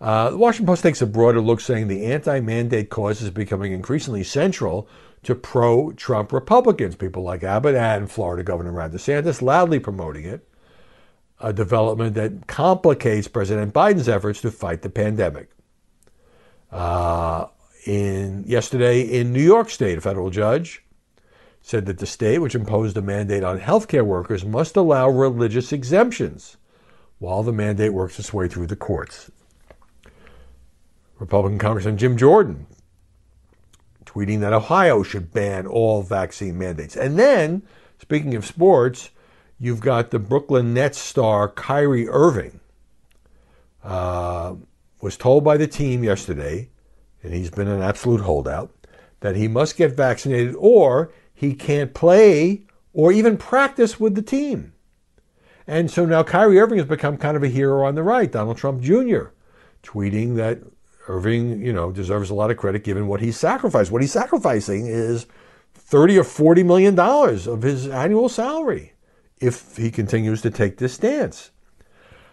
Uh, 0.00 0.30
the 0.30 0.36
Washington 0.36 0.66
Post 0.66 0.82
takes 0.82 1.02
a 1.02 1.06
broader 1.06 1.40
look, 1.40 1.60
saying 1.60 1.88
the 1.88 2.04
anti 2.06 2.40
mandate 2.40 2.90
cause 2.90 3.22
is 3.22 3.30
becoming 3.30 3.72
increasingly 3.72 4.24
central 4.24 4.88
to 5.22 5.34
pro 5.34 5.92
Trump 5.92 6.32
Republicans. 6.32 6.96
People 6.96 7.22
like 7.22 7.42
Abbott 7.42 7.74
and 7.74 8.10
Florida 8.10 8.42
Governor 8.42 8.72
Ron 8.72 8.92
DeSantis 8.92 9.40
loudly 9.40 9.78
promoting 9.78 10.24
it, 10.24 10.46
a 11.40 11.52
development 11.52 12.14
that 12.14 12.46
complicates 12.46 13.28
President 13.28 13.72
Biden's 13.72 14.08
efforts 14.08 14.40
to 14.42 14.50
fight 14.50 14.82
the 14.82 14.90
pandemic. 14.90 15.50
Uh, 16.70 17.46
in 17.86 18.44
yesterday 18.46 19.00
in 19.00 19.32
New 19.32 19.42
York 19.42 19.70
State, 19.70 19.98
a 19.98 20.00
federal 20.00 20.28
judge 20.30 20.82
said 21.66 21.84
that 21.86 21.98
the 21.98 22.06
state, 22.06 22.38
which 22.38 22.54
imposed 22.54 22.96
a 22.96 23.02
mandate 23.02 23.42
on 23.42 23.58
healthcare 23.58 24.06
workers, 24.06 24.44
must 24.44 24.76
allow 24.76 25.08
religious 25.08 25.72
exemptions 25.72 26.56
while 27.18 27.42
the 27.42 27.52
mandate 27.52 27.92
works 27.92 28.20
its 28.20 28.32
way 28.32 28.46
through 28.46 28.68
the 28.68 28.76
courts. 28.76 29.32
Republican 31.18 31.58
Congressman 31.58 31.98
Jim 31.98 32.16
Jordan 32.16 32.68
tweeting 34.04 34.38
that 34.38 34.52
Ohio 34.52 35.02
should 35.02 35.32
ban 35.32 35.66
all 35.66 36.02
vaccine 36.02 36.56
mandates. 36.56 36.94
And 36.94 37.18
then, 37.18 37.64
speaking 37.98 38.36
of 38.36 38.46
sports, 38.46 39.10
you've 39.58 39.80
got 39.80 40.12
the 40.12 40.20
Brooklyn 40.20 40.72
Nets 40.72 40.98
star 40.98 41.48
Kyrie 41.48 42.08
Irving. 42.08 42.60
Uh, 43.82 44.54
was 45.00 45.16
told 45.16 45.42
by 45.42 45.56
the 45.56 45.66
team 45.66 46.04
yesterday, 46.04 46.70
and 47.24 47.34
he's 47.34 47.50
been 47.50 47.66
an 47.66 47.82
absolute 47.82 48.20
holdout, 48.20 48.70
that 49.18 49.34
he 49.34 49.48
must 49.48 49.76
get 49.76 49.96
vaccinated 49.96 50.54
or 50.58 51.10
he 51.36 51.54
can't 51.54 51.92
play 51.92 52.64
or 52.94 53.12
even 53.12 53.36
practice 53.36 54.00
with 54.00 54.14
the 54.14 54.22
team. 54.22 54.72
And 55.66 55.90
so 55.90 56.06
now 56.06 56.22
Kyrie 56.22 56.58
Irving 56.58 56.78
has 56.78 56.88
become 56.88 57.18
kind 57.18 57.36
of 57.36 57.42
a 57.42 57.48
hero 57.48 57.84
on 57.84 57.94
the 57.94 58.02
right, 58.02 58.32
Donald 58.32 58.56
Trump 58.56 58.80
Jr., 58.80 59.26
tweeting 59.82 60.36
that 60.36 60.60
Irving, 61.08 61.60
you 61.64 61.74
know, 61.74 61.92
deserves 61.92 62.30
a 62.30 62.34
lot 62.34 62.50
of 62.50 62.56
credit 62.56 62.84
given 62.84 63.06
what 63.06 63.20
he's 63.20 63.36
sacrificed. 63.36 63.90
What 63.90 64.00
he's 64.00 64.12
sacrificing 64.12 64.86
is 64.86 65.26
30 65.74 66.18
or 66.18 66.24
40 66.24 66.62
million 66.62 66.94
dollars 66.94 67.46
of 67.46 67.62
his 67.62 67.86
annual 67.86 68.30
salary 68.30 68.94
if 69.38 69.76
he 69.76 69.90
continues 69.90 70.40
to 70.40 70.50
take 70.50 70.78
this 70.78 70.94
stance. 70.94 71.50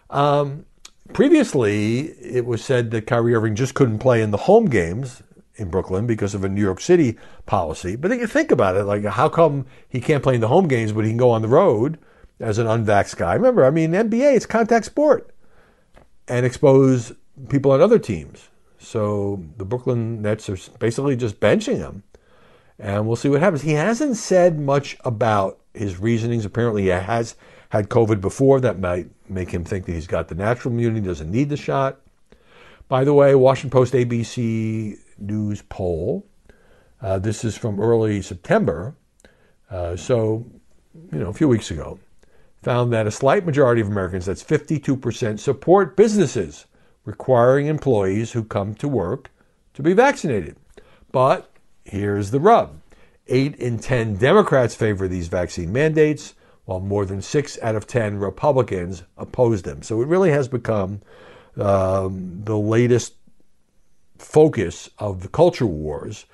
Um, 0.09 0.65
previously, 1.11 2.11
it 2.21 2.45
was 2.45 2.63
said 2.63 2.91
that 2.91 3.05
Kyrie 3.05 3.35
Irving 3.35 3.55
just 3.55 3.73
couldn't 3.73 3.99
play 3.99 4.21
in 4.21 4.31
the 4.31 4.37
home 4.37 4.65
games 4.65 5.21
in 5.55 5.69
Brooklyn 5.69 6.07
because 6.07 6.33
of 6.33 6.43
a 6.43 6.49
New 6.49 6.61
York 6.61 6.79
City 6.79 7.17
policy. 7.45 7.95
But 7.95 8.09
then 8.09 8.19
you 8.19 8.27
think 8.27 8.51
about 8.51 8.75
it, 8.75 8.83
like 8.83 9.05
how 9.05 9.29
come 9.29 9.65
he 9.87 10.01
can't 10.01 10.23
play 10.23 10.35
in 10.35 10.41
the 10.41 10.47
home 10.47 10.67
games, 10.67 10.91
but 10.91 11.05
he 11.05 11.11
can 11.11 11.17
go 11.17 11.31
on 11.31 11.41
the 11.41 11.47
road 11.47 11.99
as 12.39 12.57
an 12.57 12.67
unvaxxed 12.67 13.17
guy? 13.17 13.33
Remember, 13.33 13.65
I 13.65 13.69
mean, 13.69 13.91
NBA, 13.91 14.35
it's 14.35 14.45
contact 14.45 14.85
sport 14.85 15.29
and 16.27 16.45
expose 16.45 17.13
people 17.49 17.71
on 17.71 17.81
other 17.81 17.99
teams. 17.99 18.49
So 18.79 19.43
the 19.57 19.65
Brooklyn 19.65 20.21
Nets 20.21 20.49
are 20.49 20.57
basically 20.79 21.15
just 21.15 21.39
benching 21.39 21.77
him. 21.77 22.03
And 22.79 23.07
we'll 23.07 23.15
see 23.15 23.29
what 23.29 23.39
happens. 23.39 23.61
He 23.61 23.73
hasn't 23.73 24.17
said 24.17 24.59
much 24.59 24.97
about 25.05 25.59
his 25.73 25.99
reasonings. 25.99 26.43
Apparently, 26.43 26.83
he 26.83 26.87
has 26.89 27.35
had 27.69 27.89
COVID 27.89 28.19
before. 28.19 28.59
That 28.59 28.79
might 28.79 29.09
make 29.29 29.51
him 29.51 29.63
think 29.63 29.85
that 29.85 29.93
he's 29.93 30.07
got 30.07 30.27
the 30.27 30.35
natural 30.35 30.73
immunity, 30.73 31.05
doesn't 31.05 31.31
need 31.31 31.49
the 31.49 31.57
shot. 31.57 31.99
By 32.89 33.03
the 33.03 33.13
way, 33.13 33.35
Washington 33.35 33.69
Post 33.69 33.93
ABC 33.93 34.97
News 35.17 35.61
poll. 35.61 36.25
Uh, 37.01 37.19
this 37.19 37.43
is 37.43 37.57
from 37.57 37.79
early 37.79 38.21
September. 38.21 38.95
Uh, 39.69 39.95
so, 39.95 40.45
you 41.11 41.19
know, 41.19 41.29
a 41.29 41.33
few 41.33 41.47
weeks 41.47 41.71
ago, 41.71 41.99
found 42.61 42.93
that 42.93 43.07
a 43.07 43.11
slight 43.11 43.45
majority 43.45 43.81
of 43.81 43.87
Americans, 43.87 44.25
that's 44.25 44.43
52%, 44.43 45.39
support 45.39 45.97
businesses 45.97 46.65
requiring 47.05 47.67
employees 47.67 48.31
who 48.31 48.43
come 48.43 48.73
to 48.75 48.87
work 48.87 49.29
to 49.73 49.83
be 49.83 49.93
vaccinated. 49.93 50.55
But 51.11 51.51
here's 51.83 52.31
the 52.31 52.39
rub 52.39 52.79
eight 53.27 53.55
in 53.55 53.79
10 53.79 54.17
Democrats 54.17 54.75
favor 54.75 55.07
these 55.07 55.27
vaccine 55.27 55.71
mandates, 55.71 56.35
while 56.65 56.79
more 56.79 57.05
than 57.05 57.21
six 57.21 57.57
out 57.61 57.75
of 57.75 57.87
10 57.87 58.19
Republicans 58.19 59.03
oppose 59.17 59.61
them. 59.61 59.81
So 59.81 60.01
it 60.01 60.07
really 60.07 60.31
has 60.31 60.47
become 60.47 61.01
um, 61.57 62.41
the 62.43 62.57
latest 62.57 63.13
focus 64.23 64.89
of 64.99 65.21
the 65.21 65.27
culture 65.27 65.65
wars, 65.65 66.25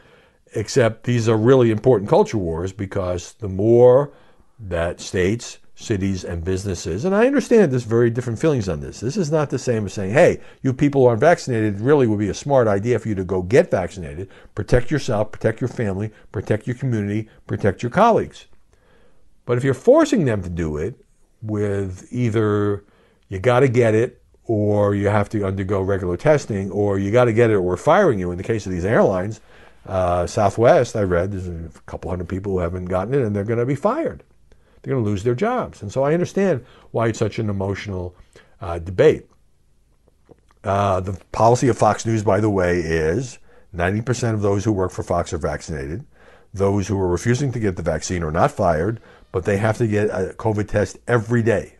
except 0.55 1.03
these 1.03 1.27
are 1.27 1.37
really 1.37 1.71
important 1.71 2.09
culture 2.09 2.37
wars 2.37 2.71
because 2.71 3.33
the 3.33 3.49
more 3.49 4.11
that 4.59 4.99
states, 4.99 5.59
cities, 5.75 6.23
and 6.23 6.43
businesses, 6.43 7.05
and 7.05 7.15
I 7.15 7.25
understand 7.25 7.71
there's 7.71 7.83
very 7.83 8.09
different 8.09 8.39
feelings 8.39 8.67
on 8.67 8.81
this. 8.81 8.99
This 8.99 9.15
is 9.15 9.31
not 9.31 9.49
the 9.49 9.59
same 9.59 9.85
as 9.85 9.93
saying, 9.93 10.11
hey, 10.11 10.41
you 10.61 10.73
people 10.73 11.07
aren't 11.07 11.21
vaccinated, 11.21 11.79
really 11.79 12.07
would 12.07 12.19
be 12.19 12.29
a 12.29 12.33
smart 12.33 12.67
idea 12.67 12.99
for 12.99 13.07
you 13.07 13.15
to 13.15 13.23
go 13.23 13.41
get 13.41 13.71
vaccinated, 13.71 14.29
protect 14.55 14.91
yourself, 14.91 15.31
protect 15.31 15.61
your 15.61 15.69
family, 15.69 16.11
protect 16.31 16.67
your 16.67 16.75
community, 16.75 17.29
protect 17.47 17.81
your 17.81 17.91
colleagues. 17.91 18.47
But 19.45 19.57
if 19.57 19.63
you're 19.63 19.73
forcing 19.73 20.25
them 20.25 20.43
to 20.43 20.49
do 20.49 20.77
it 20.77 20.95
with 21.41 22.07
either 22.11 22.83
you 23.29 23.39
got 23.39 23.61
to 23.61 23.67
get 23.67 23.95
it 23.95 24.18
or 24.49 24.95
you 24.95 25.07
have 25.07 25.29
to 25.29 25.45
undergo 25.45 25.79
regular 25.79 26.17
testing 26.17 26.71
or 26.71 26.97
you 26.97 27.11
got 27.11 27.25
to 27.25 27.33
get 27.33 27.51
it 27.51 27.53
or 27.53 27.61
we're 27.61 27.77
firing 27.77 28.17
you, 28.17 28.31
in 28.31 28.37
the 28.37 28.43
case 28.43 28.65
of 28.65 28.71
these 28.71 28.83
airlines, 28.83 29.41
uh, 29.85 30.25
Southwest, 30.25 30.95
I 30.95 31.03
read 31.03 31.31
there's 31.31 31.47
a 31.47 31.69
couple 31.85 32.09
hundred 32.09 32.29
people 32.29 32.53
who 32.53 32.59
haven't 32.59 32.85
gotten 32.85 33.13
it 33.13 33.21
and 33.21 33.35
they're 33.35 33.43
going 33.43 33.59
to 33.59 33.65
be 33.65 33.75
fired. 33.75 34.23
They're 34.81 34.93
going 34.93 35.03
to 35.03 35.09
lose 35.09 35.23
their 35.23 35.35
jobs. 35.35 35.83
And 35.83 35.91
so 35.91 36.03
I 36.03 36.15
understand 36.15 36.65
why 36.89 37.09
it's 37.09 37.19
such 37.19 37.37
an 37.37 37.47
emotional 37.47 38.15
uh, 38.59 38.79
debate. 38.79 39.29
Uh, 40.63 40.99
the 40.99 41.13
policy 41.31 41.67
of 41.67 41.77
Fox 41.77 42.03
News, 42.03 42.23
by 42.23 42.39
the 42.39 42.49
way, 42.49 42.79
is 42.79 43.37
90% 43.75 44.33
of 44.33 44.41
those 44.41 44.65
who 44.65 44.73
work 44.73 44.91
for 44.91 45.03
Fox 45.03 45.31
are 45.31 45.37
vaccinated. 45.37 46.05
Those 46.55 46.87
who 46.87 46.99
are 46.99 47.07
refusing 47.07 47.51
to 47.51 47.59
get 47.59 47.75
the 47.75 47.83
vaccine 47.83 48.23
are 48.23 48.31
not 48.31 48.49
fired 48.49 48.99
but 49.31 49.45
they 49.45 49.57
have 49.57 49.77
to 49.77 49.87
get 49.87 50.09
a 50.09 50.33
COVID 50.37 50.67
test 50.67 50.97
every 51.07 51.43
day 51.43 51.75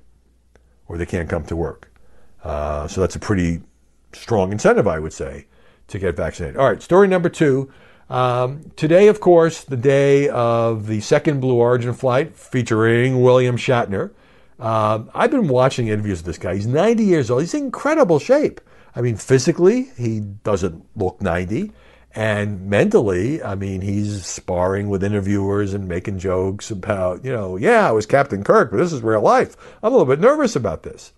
or 0.87 0.97
they 0.97 1.05
can't 1.05 1.29
come 1.29 1.43
to 1.45 1.55
work. 1.55 1.88
Uh, 2.43 2.87
so 2.87 3.01
that's 3.01 3.15
a 3.15 3.19
pretty 3.19 3.61
strong 4.13 4.51
incentive, 4.51 4.87
I 4.87 4.99
would 4.99 5.13
say, 5.13 5.45
to 5.87 5.99
get 5.99 6.15
vaccinated. 6.15 6.57
All 6.57 6.69
right, 6.69 6.81
story 6.81 7.07
number 7.07 7.29
two. 7.29 7.71
Um, 8.09 8.71
today, 8.75 9.07
of 9.07 9.19
course, 9.19 9.63
the 9.63 9.77
day 9.77 10.29
of 10.29 10.87
the 10.87 10.99
second 11.01 11.41
Blue 11.41 11.55
Origin 11.55 11.93
flight 11.93 12.35
featuring 12.35 13.21
William 13.21 13.55
Shatner. 13.55 14.11
Uh, 14.59 15.03
I've 15.13 15.31
been 15.31 15.47
watching 15.47 15.87
interviews 15.87 16.19
with 16.19 16.25
this 16.25 16.37
guy. 16.37 16.55
He's 16.55 16.67
90 16.67 17.03
years 17.03 17.29
old. 17.29 17.41
He's 17.41 17.53
in 17.53 17.65
incredible 17.65 18.19
shape. 18.19 18.61
I 18.95 19.01
mean, 19.01 19.15
physically, 19.15 19.91
he 19.95 20.21
doesn't 20.21 20.83
look 20.95 21.21
90. 21.21 21.71
And 22.15 22.67
mentally, 22.67 23.41
I 23.43 23.53
mean, 23.53 23.81
he's 23.81 24.25
sparring 24.25 24.89
with 24.89 25.03
interviewers 25.03 25.75
and 25.75 25.87
making 25.87 26.17
jokes 26.17 26.71
about, 26.71 27.23
you 27.23 27.31
know, 27.31 27.55
yeah, 27.55 27.87
I 27.87 27.91
was 27.91 28.07
Captain 28.07 28.43
Kirk, 28.43 28.71
but 28.71 28.77
this 28.77 28.91
is 28.91 29.03
real 29.03 29.21
life. 29.21 29.55
I'm 29.83 29.93
a 29.93 29.95
little 29.95 30.07
bit 30.11 30.19
nervous 30.19 30.55
about 30.55 30.81
this. 30.81 31.13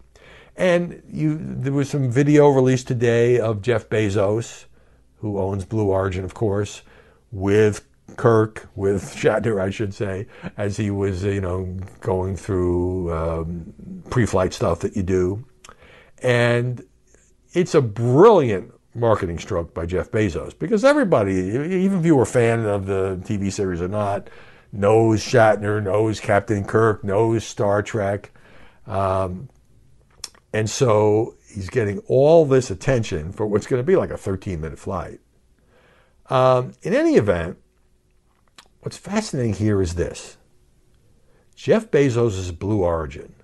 And 0.62 1.02
you, 1.12 1.40
there 1.42 1.74
was 1.74 1.90
some 1.90 2.12
video 2.12 2.48
released 2.48 2.88
today 2.88 3.40
of 3.40 3.64
Jeff 3.64 3.90
Bezos, 3.90 4.66
who 5.16 5.40
owns 5.40 5.66
Blue 5.66 5.88
Origin, 5.88 6.24
of 6.24 6.36
course, 6.36 6.84
with 7.32 7.84
Kirk, 8.16 8.70
with 8.76 9.02
Shatner, 9.16 9.60
I 9.60 9.72
should 9.72 9.92
say, 9.92 10.28
as 10.58 10.78
he 10.78 10.92
was, 10.92 11.24
you 11.24 11.42
know, 11.42 11.80
going 12.02 12.36
through 12.36 13.12
um, 13.12 13.74
pre-flight 14.12 14.54
stuff 14.54 14.82
that 14.82 14.96
you 14.96 15.02
do. 15.02 15.44
And 16.22 16.86
it's 17.54 17.74
a 17.74 17.82
brilliant 17.82 18.72
marketing 18.94 19.40
stroke 19.40 19.74
by 19.74 19.88
Jeff 19.88 20.12
Bezos 20.12 20.54
because 20.60 20.86
everybody, 20.86 21.38
even 21.38 21.98
if 22.02 22.06
you 22.06 22.16
were 22.16 22.22
a 22.22 22.28
fan 22.28 22.68
of 22.68 22.86
the 22.86 23.20
TV 23.24 23.52
series 23.52 23.82
or 23.82 23.88
not, 23.88 24.30
knows 24.72 25.22
Shatner, 25.24 25.82
knows 25.82 26.20
Captain 26.20 26.64
Kirk, 26.64 27.04
knows 27.04 27.46
Star 27.46 27.82
Trek. 27.82 28.30
Um, 28.86 29.50
and 30.54 30.70
so 30.70 31.36
he's 31.48 31.70
getting 31.70 32.00
all 32.08 32.46
this 32.46 32.70
attention 32.70 33.32
for 33.32 33.48
what's 33.48 33.68
going 33.68 33.82
to 33.82 33.86
be 33.86 33.96
like 33.96 34.10
a 34.10 34.18
13 34.18 34.60
minute 34.62 34.80
flight. 34.80 35.20
Um, 36.30 36.74
in 36.82 36.94
any 36.94 37.16
event, 37.16 37.58
what's 38.82 38.98
fascinating 38.98 39.54
here 39.54 39.82
is 39.82 39.96
this 39.96 40.38
Jeff 41.56 41.92
Bezos' 41.92 42.58
Blue 42.58 42.84
Origin 42.84 43.36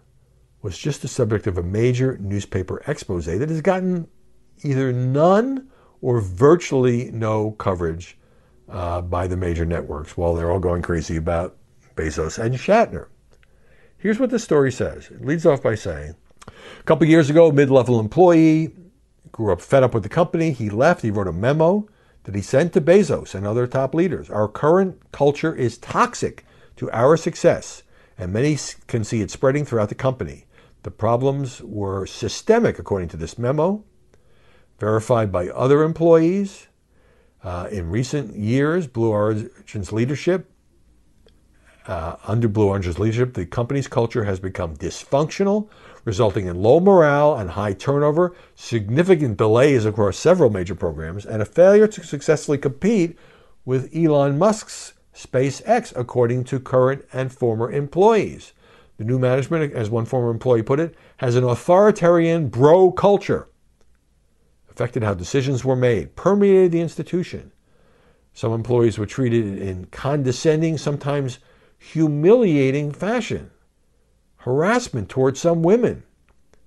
was 0.61 0.77
just 0.77 1.01
the 1.01 1.07
subject 1.07 1.47
of 1.47 1.57
a 1.57 1.63
major 1.63 2.17
newspaper 2.17 2.81
expose 2.87 3.25
that 3.25 3.49
has 3.49 3.61
gotten 3.61 4.07
either 4.63 4.91
none 4.91 5.69
or 6.01 6.19
virtually 6.21 7.11
no 7.11 7.51
coverage 7.51 8.17
uh, 8.69 9.01
by 9.01 9.27
the 9.27 9.37
major 9.37 9.65
networks 9.65 10.17
while 10.17 10.33
they're 10.33 10.51
all 10.51 10.59
going 10.59 10.81
crazy 10.81 11.15
about 11.15 11.55
Bezos 11.95 12.37
and 12.37 12.55
Shatner. 12.55 13.07
Here's 13.97 14.19
what 14.19 14.29
the 14.29 14.39
story 14.39 14.71
says. 14.71 15.09
It 15.09 15.25
leads 15.25 15.45
off 15.45 15.63
by 15.63 15.75
saying, 15.75 16.15
a 16.47 16.83
couple 16.83 17.07
years 17.07 17.29
ago, 17.29 17.51
mid-level 17.51 17.99
employee 17.99 18.71
grew 19.31 19.51
up 19.51 19.61
fed 19.61 19.83
up 19.83 19.93
with 19.93 20.03
the 20.03 20.09
company. 20.09 20.51
He 20.51 20.69
left. 20.69 21.01
He 21.01 21.11
wrote 21.11 21.27
a 21.27 21.33
memo 21.33 21.87
that 22.23 22.35
he 22.35 22.41
sent 22.41 22.73
to 22.73 22.81
Bezos 22.81 23.35
and 23.35 23.45
other 23.45 23.67
top 23.67 23.93
leaders. 23.93 24.29
Our 24.29 24.47
current 24.47 25.11
culture 25.11 25.55
is 25.55 25.77
toxic 25.77 26.45
to 26.77 26.91
our 26.91 27.17
success, 27.17 27.83
and 28.17 28.33
many 28.33 28.57
can 28.87 29.03
see 29.03 29.21
it 29.21 29.31
spreading 29.31 29.65
throughout 29.65 29.89
the 29.89 29.95
company. 29.95 30.45
The 30.83 30.91
problems 30.91 31.61
were 31.61 32.05
systemic, 32.05 32.79
according 32.79 33.09
to 33.09 33.17
this 33.17 33.37
memo 33.37 33.83
verified 34.79 35.31
by 35.31 35.49
other 35.49 35.83
employees. 35.83 36.67
Uh, 37.43 37.67
in 37.71 37.89
recent 37.89 38.35
years, 38.35 38.87
Blue 38.87 39.09
Origin's 39.09 39.91
leadership, 39.91 40.51
uh, 41.87 42.17
under 42.25 42.47
Blue 42.47 42.67
Origin's 42.67 42.99
leadership, 42.99 43.33
the 43.33 43.45
company's 43.45 43.87
culture 43.87 44.25
has 44.25 44.39
become 44.39 44.75
dysfunctional, 44.75 45.69
resulting 46.03 46.47
in 46.47 46.61
low 46.61 46.79
morale 46.79 47.35
and 47.35 47.51
high 47.51 47.73
turnover, 47.73 48.35
significant 48.55 49.37
delays 49.37 49.85
across 49.85 50.17
several 50.17 50.49
major 50.49 50.75
programs, 50.75 51.25
and 51.25 51.41
a 51.41 51.45
failure 51.45 51.87
to 51.87 52.03
successfully 52.03 52.57
compete 52.57 53.17
with 53.65 53.95
Elon 53.95 54.37
Musk's 54.37 54.93
SpaceX, 55.13 55.93
according 55.95 56.43
to 56.43 56.59
current 56.59 57.05
and 57.13 57.31
former 57.31 57.71
employees. 57.71 58.53
The 58.97 59.03
new 59.03 59.17
management, 59.17 59.73
as 59.73 59.89
one 59.89 60.05
former 60.05 60.29
employee 60.29 60.63
put 60.63 60.79
it, 60.79 60.95
has 61.17 61.35
an 61.35 61.43
authoritarian 61.43 62.49
bro 62.49 62.91
culture 62.91 63.47
affected 64.69 65.03
how 65.03 65.13
decisions 65.13 65.65
were 65.65 65.75
made, 65.75 66.15
permeated 66.15 66.71
the 66.71 66.81
institution. 66.81 67.51
Some 68.33 68.53
employees 68.53 68.99
were 68.99 69.07
treated 69.07 69.59
in 69.59 69.85
condescending, 69.85 70.77
sometimes 70.77 71.39
humiliating 71.93 72.91
fashion. 72.91 73.51
Harassment 74.37 75.09
towards 75.09 75.39
some 75.39 75.61
women, 75.61 76.03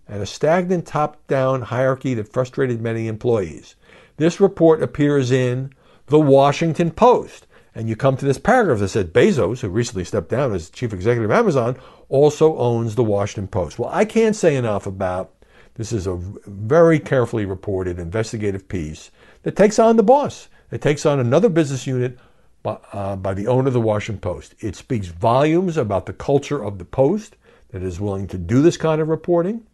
and 0.08 0.22
a 0.22 0.26
stagnant 0.26 0.86
top 0.86 1.26
down 1.26 1.62
hierarchy 1.62 2.14
that 2.14 2.32
frustrated 2.32 2.80
many 2.80 3.06
employees. 3.06 3.76
This 4.16 4.40
report 4.40 4.82
appears 4.82 5.30
in 5.30 5.72
the 6.06 6.20
Washington 6.20 6.90
Post. 6.90 7.46
And 7.74 7.88
you 7.88 7.94
come 7.94 8.16
to 8.16 8.26
this 8.26 8.38
paragraph 8.38 8.80
that 8.80 8.88
said 8.88 9.12
Bezos, 9.12 9.60
who 9.60 9.68
recently 9.68 10.04
stepped 10.04 10.28
down 10.28 10.52
as 10.52 10.70
chief 10.70 10.92
executive 10.92 11.30
of 11.30 11.36
Amazon, 11.36 11.78
also 12.08 12.58
owns 12.58 12.96
the 12.96 13.04
Washington 13.04 13.46
Post. 13.46 13.78
Well, 13.78 13.90
I 13.92 14.04
can't 14.04 14.34
say 14.34 14.56
enough 14.56 14.86
about 14.86 15.32
this 15.74 15.92
is 15.92 16.06
a 16.06 16.16
very 16.16 16.98
carefully 16.98 17.46
reported 17.46 17.98
investigative 17.98 18.68
piece 18.68 19.12
that 19.44 19.54
takes 19.56 19.78
on 19.78 19.96
the 19.96 20.02
boss. 20.02 20.48
It 20.72 20.82
takes 20.82 21.06
on 21.06 21.20
another 21.20 21.48
business 21.48 21.86
unit 21.86 22.18
by, 22.62 22.78
uh, 22.92 23.16
by 23.16 23.34
the 23.34 23.46
owner 23.46 23.68
of 23.68 23.74
the 23.74 23.80
Washington 23.80 24.20
Post. 24.20 24.54
It 24.60 24.76
speaks 24.76 25.08
volumes 25.08 25.76
about 25.76 26.06
the 26.06 26.12
culture 26.12 26.62
of 26.62 26.78
the 26.78 26.84
Post 26.84 27.36
that 27.70 27.82
is 27.82 28.00
willing 28.00 28.26
to 28.28 28.38
do 28.38 28.62
this 28.62 28.76
kind 28.76 29.00
of 29.00 29.08
reporting. 29.08 29.66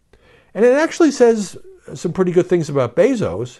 And 0.53 0.63
it 0.65 0.73
actually 0.73 1.11
says 1.11 1.57
some 1.93 2.13
pretty 2.13 2.31
good 2.31 2.47
things 2.47 2.69
about 2.69 2.95
Bezos, 2.95 3.59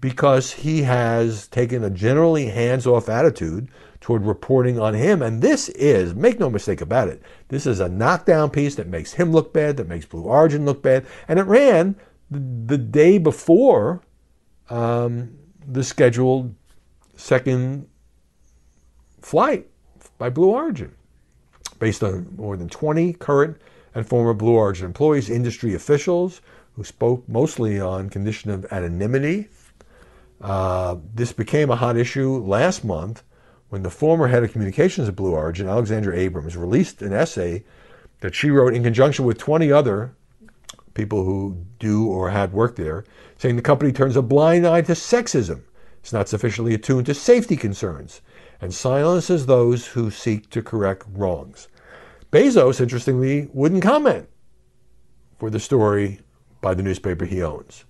because 0.00 0.52
he 0.52 0.82
has 0.82 1.46
taken 1.48 1.84
a 1.84 1.90
generally 1.90 2.46
hands 2.46 2.86
off 2.86 3.08
attitude 3.08 3.68
toward 4.00 4.26
reporting 4.26 4.78
on 4.78 4.94
him. 4.94 5.22
And 5.22 5.40
this 5.40 5.68
is, 5.70 6.14
make 6.14 6.38
no 6.38 6.50
mistake 6.50 6.80
about 6.80 7.08
it, 7.08 7.22
this 7.48 7.66
is 7.66 7.80
a 7.80 7.88
knockdown 7.88 8.50
piece 8.50 8.74
that 8.74 8.88
makes 8.88 9.12
him 9.14 9.32
look 9.32 9.52
bad, 9.52 9.76
that 9.76 9.88
makes 9.88 10.04
Blue 10.04 10.22
Origin 10.22 10.64
look 10.64 10.82
bad. 10.82 11.06
And 11.28 11.38
it 11.38 11.44
ran 11.44 11.96
the, 12.30 12.40
the 12.66 12.78
day 12.78 13.18
before 13.18 14.02
um, 14.68 15.38
the 15.66 15.84
scheduled 15.84 16.54
second 17.14 17.88
flight 19.26 19.66
by 20.18 20.30
Blue 20.30 20.50
Origin, 20.50 20.94
based 21.80 22.04
on 22.04 22.28
more 22.36 22.56
than 22.56 22.68
20 22.68 23.14
current 23.14 23.56
and 23.92 24.06
former 24.06 24.32
Blue 24.32 24.52
Origin 24.52 24.86
employees, 24.86 25.28
industry 25.28 25.74
officials 25.74 26.40
who 26.76 26.84
spoke 26.84 27.28
mostly 27.28 27.80
on 27.80 28.08
condition 28.08 28.52
of 28.52 28.64
anonymity. 28.70 29.48
Uh, 30.40 30.94
this 31.12 31.32
became 31.32 31.70
a 31.70 31.76
hot 31.76 31.96
issue 31.96 32.38
last 32.38 32.84
month 32.84 33.24
when 33.68 33.82
the 33.82 33.90
former 33.90 34.28
head 34.28 34.44
of 34.44 34.52
communications 34.52 35.08
at 35.08 35.16
Blue 35.16 35.32
Origin, 35.32 35.66
Alexandra 35.68 36.16
Abrams, 36.16 36.56
released 36.56 37.02
an 37.02 37.12
essay 37.12 37.64
that 38.20 38.32
she 38.32 38.50
wrote 38.50 38.74
in 38.74 38.84
conjunction 38.84 39.24
with 39.24 39.38
20 39.38 39.72
other 39.72 40.14
people 40.94 41.24
who 41.24 41.66
do 41.80 42.06
or 42.06 42.30
had 42.30 42.52
worked 42.52 42.76
there, 42.76 43.04
saying 43.38 43.56
the 43.56 43.62
company 43.62 43.90
turns 43.90 44.14
a 44.14 44.22
blind 44.22 44.64
eye 44.64 44.82
to 44.82 44.92
sexism, 44.92 45.62
it's 46.06 46.12
not 46.12 46.28
sufficiently 46.28 46.72
attuned 46.72 47.06
to 47.06 47.14
safety 47.14 47.56
concerns, 47.56 48.20
and 48.60 48.72
silences 48.72 49.46
those 49.46 49.86
who 49.86 50.10
seek 50.10 50.50
to 50.50 50.62
correct 50.62 51.04
wrongs. 51.12 51.68
Bezos, 52.30 52.80
interestingly, 52.80 53.48
wouldn't 53.52 53.82
comment 53.82 54.28
for 55.38 55.50
the 55.50 55.60
story 55.60 56.20
by 56.60 56.74
the 56.74 56.82
newspaper 56.82 57.24
he 57.24 57.42
owns. 57.42 57.84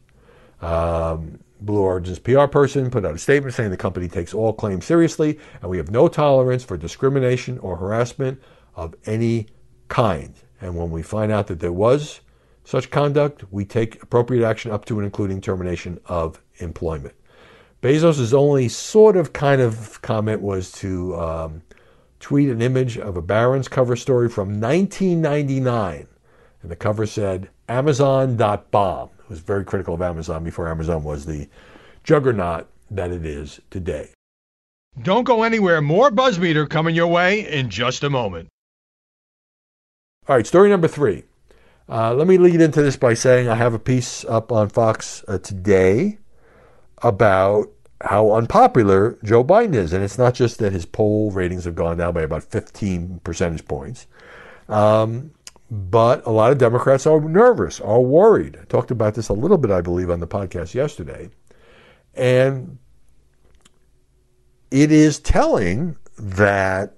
Um, 0.60 1.38
Blue 1.60 1.80
Origin's 1.80 2.18
PR 2.18 2.46
person 2.46 2.90
put 2.90 3.04
out 3.04 3.14
a 3.14 3.18
statement 3.18 3.54
saying 3.54 3.70
the 3.70 3.76
company 3.76 4.08
takes 4.08 4.34
all 4.34 4.52
claims 4.52 4.84
seriously 4.84 5.38
and 5.62 5.70
we 5.70 5.78
have 5.78 5.90
no 5.90 6.08
tolerance 6.08 6.64
for 6.64 6.76
discrimination 6.76 7.58
or 7.58 7.76
harassment 7.76 8.40
of 8.74 8.94
any 9.06 9.46
kind. 9.88 10.34
And 10.60 10.76
when 10.76 10.90
we 10.90 11.02
find 11.02 11.32
out 11.32 11.46
that 11.46 11.60
there 11.60 11.72
was 11.72 12.20
such 12.64 12.90
conduct, 12.90 13.44
we 13.50 13.64
take 13.64 14.02
appropriate 14.02 14.46
action 14.46 14.70
up 14.70 14.84
to 14.86 14.98
and 14.98 15.04
including 15.04 15.40
termination 15.40 15.98
of 16.06 16.42
employment. 16.58 17.14
Bezos' 17.82 18.32
only 18.32 18.68
sort 18.68 19.16
of 19.16 19.32
kind 19.32 19.60
of 19.60 20.00
comment 20.02 20.40
was 20.40 20.72
to 20.72 21.14
um, 21.16 21.62
tweet 22.20 22.48
an 22.48 22.62
image 22.62 22.98
of 22.98 23.16
a 23.16 23.22
Barron's 23.22 23.68
cover 23.68 23.96
story 23.96 24.28
from 24.28 24.60
1999. 24.60 26.06
And 26.62 26.70
the 26.70 26.76
cover 26.76 27.06
said, 27.06 27.50
Amazon.bomb. 27.68 29.10
It 29.18 29.30
was 29.30 29.40
very 29.40 29.64
critical 29.64 29.94
of 29.94 30.02
Amazon 30.02 30.44
before 30.44 30.68
Amazon 30.68 31.04
was 31.04 31.26
the 31.26 31.48
juggernaut 32.04 32.68
that 32.90 33.10
it 33.10 33.26
is 33.26 33.60
today. 33.70 34.10
Don't 35.02 35.24
go 35.24 35.42
anywhere. 35.42 35.82
More 35.82 36.10
Buzzmeter 36.10 36.68
coming 36.68 36.94
your 36.94 37.08
way 37.08 37.46
in 37.46 37.68
just 37.68 38.02
a 38.02 38.10
moment. 38.10 38.48
All 40.28 40.36
right, 40.36 40.46
story 40.46 40.70
number 40.70 40.88
three. 40.88 41.24
Uh, 41.88 42.14
let 42.14 42.26
me 42.26 42.38
lead 42.38 42.60
into 42.60 42.82
this 42.82 42.96
by 42.96 43.14
saying 43.14 43.48
I 43.48 43.54
have 43.54 43.74
a 43.74 43.78
piece 43.78 44.24
up 44.24 44.50
on 44.50 44.68
Fox 44.68 45.22
uh, 45.28 45.38
today 45.38 46.18
about 47.02 47.70
how 48.02 48.32
unpopular 48.32 49.18
Joe 49.24 49.44
Biden 49.44 49.74
is. 49.74 49.92
And 49.92 50.04
it's 50.04 50.18
not 50.18 50.34
just 50.34 50.58
that 50.58 50.72
his 50.72 50.86
poll 50.86 51.30
ratings 51.30 51.64
have 51.64 51.74
gone 51.74 51.98
down 51.98 52.14
by 52.14 52.22
about 52.22 52.44
15 52.44 53.20
percentage 53.24 53.66
points, 53.66 54.06
um, 54.68 55.32
but 55.70 56.24
a 56.26 56.30
lot 56.30 56.52
of 56.52 56.58
Democrats 56.58 57.06
are 57.06 57.20
nervous, 57.20 57.80
are 57.80 58.00
worried. 58.00 58.56
I 58.60 58.64
talked 58.64 58.90
about 58.90 59.14
this 59.14 59.28
a 59.28 59.32
little 59.32 59.58
bit, 59.58 59.70
I 59.70 59.80
believe, 59.80 60.10
on 60.10 60.20
the 60.20 60.26
podcast 60.26 60.74
yesterday. 60.74 61.30
And 62.14 62.78
it 64.70 64.92
is 64.92 65.18
telling 65.18 65.96
that 66.18 66.94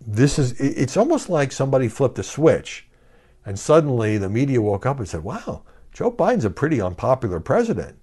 this 0.00 0.38
is, 0.38 0.52
it's 0.60 0.96
almost 0.96 1.28
like 1.28 1.50
somebody 1.50 1.88
flipped 1.88 2.18
a 2.18 2.22
switch 2.22 2.86
and 3.46 3.58
suddenly 3.58 4.18
the 4.18 4.28
media 4.28 4.60
woke 4.60 4.86
up 4.86 4.98
and 4.98 5.08
said, 5.08 5.24
wow, 5.24 5.62
Joe 5.94 6.10
Biden's 6.10 6.44
a 6.44 6.50
pretty 6.50 6.80
unpopular 6.80 7.40
president. 7.40 7.96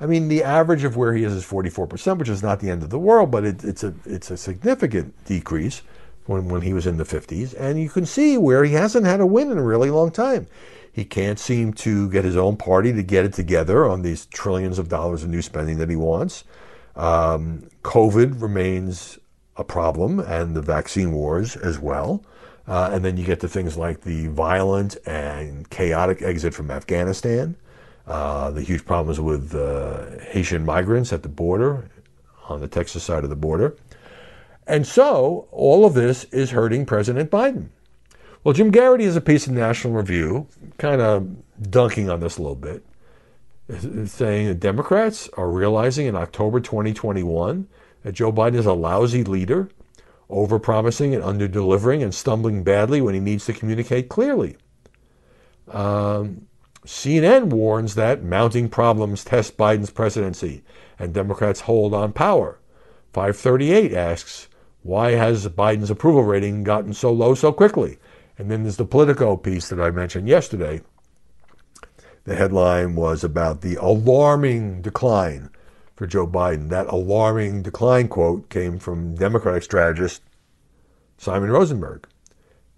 I 0.00 0.06
mean, 0.06 0.28
the 0.28 0.44
average 0.44 0.84
of 0.84 0.96
where 0.96 1.14
he 1.14 1.24
is 1.24 1.32
is 1.32 1.44
44%, 1.44 2.18
which 2.18 2.28
is 2.28 2.42
not 2.42 2.60
the 2.60 2.70
end 2.70 2.84
of 2.84 2.90
the 2.90 2.98
world, 2.98 3.32
but 3.32 3.44
it, 3.44 3.64
it's, 3.64 3.82
a, 3.82 3.92
it's 4.04 4.30
a 4.30 4.36
significant 4.36 5.24
decrease 5.24 5.82
when, 6.26 6.48
when 6.48 6.62
he 6.62 6.72
was 6.72 6.86
in 6.86 6.98
the 6.98 7.04
50s. 7.04 7.58
And 7.58 7.80
you 7.80 7.88
can 7.88 8.06
see 8.06 8.38
where 8.38 8.62
he 8.62 8.74
hasn't 8.74 9.06
had 9.06 9.20
a 9.20 9.26
win 9.26 9.50
in 9.50 9.58
a 9.58 9.62
really 9.62 9.90
long 9.90 10.12
time. 10.12 10.46
He 10.92 11.04
can't 11.04 11.38
seem 11.38 11.72
to 11.74 12.10
get 12.10 12.24
his 12.24 12.36
own 12.36 12.56
party 12.56 12.92
to 12.92 13.02
get 13.02 13.24
it 13.24 13.32
together 13.32 13.86
on 13.86 14.02
these 14.02 14.26
trillions 14.26 14.78
of 14.78 14.88
dollars 14.88 15.24
of 15.24 15.30
new 15.30 15.42
spending 15.42 15.78
that 15.78 15.90
he 15.90 15.96
wants. 15.96 16.44
Um, 16.96 17.68
COVID 17.82 18.42
remains 18.42 19.18
a 19.56 19.64
problem, 19.64 20.20
and 20.20 20.54
the 20.54 20.62
vaccine 20.62 21.12
wars 21.12 21.56
as 21.56 21.78
well. 21.78 22.24
Uh, 22.68 22.90
and 22.92 23.02
then 23.02 23.16
you 23.16 23.24
get 23.24 23.40
to 23.40 23.48
things 23.48 23.78
like 23.78 24.02
the 24.02 24.26
violent 24.28 24.98
and 25.06 25.68
chaotic 25.70 26.20
exit 26.20 26.52
from 26.52 26.70
Afghanistan, 26.70 27.56
uh, 28.06 28.50
the 28.50 28.62
huge 28.62 28.84
problems 28.84 29.18
with 29.18 29.54
uh, 29.54 30.20
Haitian 30.20 30.66
migrants 30.66 31.12
at 31.12 31.22
the 31.22 31.28
border, 31.30 31.88
on 32.48 32.60
the 32.60 32.68
Texas 32.68 33.02
side 33.02 33.24
of 33.24 33.30
the 33.30 33.36
border. 33.36 33.76
And 34.66 34.86
so 34.86 35.48
all 35.50 35.86
of 35.86 35.94
this 35.94 36.24
is 36.24 36.50
hurting 36.50 36.84
President 36.84 37.30
Biden. 37.30 37.68
Well, 38.44 38.52
Jim 38.52 38.70
Geraghty 38.70 39.04
has 39.04 39.16
a 39.16 39.20
piece 39.20 39.46
in 39.46 39.54
National 39.54 39.94
Review, 39.94 40.46
kind 40.76 41.00
of 41.00 41.28
dunking 41.70 42.08
on 42.10 42.20
this 42.20 42.36
a 42.36 42.42
little 42.42 42.54
bit, 42.54 42.84
saying 44.08 44.46
that 44.46 44.60
Democrats 44.60 45.28
are 45.36 45.50
realizing 45.50 46.06
in 46.06 46.14
October 46.14 46.60
2021 46.60 47.66
that 48.02 48.12
Joe 48.12 48.32
Biden 48.32 48.54
is 48.54 48.66
a 48.66 48.74
lousy 48.74 49.24
leader, 49.24 49.68
overpromising 50.30 51.14
and 51.14 51.22
underdelivering 51.22 52.02
and 52.02 52.14
stumbling 52.14 52.62
badly 52.62 53.00
when 53.00 53.14
he 53.14 53.20
needs 53.20 53.46
to 53.46 53.52
communicate 53.52 54.08
clearly. 54.08 54.56
Um, 55.68 56.46
CNN 56.86 57.44
warns 57.44 57.94
that 57.94 58.22
mounting 58.22 58.68
problems 58.68 59.24
test 59.24 59.56
Biden's 59.56 59.90
presidency 59.90 60.62
and 60.98 61.12
Democrats 61.12 61.62
hold 61.62 61.94
on 61.94 62.12
power. 62.12 62.58
538 63.12 63.92
asks, 63.92 64.48
why 64.82 65.12
has 65.12 65.46
Biden's 65.48 65.90
approval 65.90 66.24
rating 66.24 66.64
gotten 66.64 66.92
so 66.92 67.12
low 67.12 67.34
so 67.34 67.52
quickly? 67.52 67.98
And 68.38 68.50
then 68.50 68.62
there's 68.62 68.76
the 68.76 68.84
Politico 68.84 69.36
piece 69.36 69.68
that 69.68 69.80
I 69.80 69.90
mentioned 69.90 70.28
yesterday. 70.28 70.80
The 72.24 72.36
headline 72.36 72.94
was 72.94 73.24
about 73.24 73.62
the 73.62 73.76
alarming 73.76 74.82
decline 74.82 75.50
for 75.98 76.06
Joe 76.06 76.28
Biden. 76.28 76.68
That 76.68 76.86
alarming 76.86 77.62
decline 77.62 78.06
quote 78.06 78.48
came 78.50 78.78
from 78.78 79.16
Democratic 79.16 79.64
strategist 79.64 80.22
Simon 81.16 81.50
Rosenberg 81.50 82.06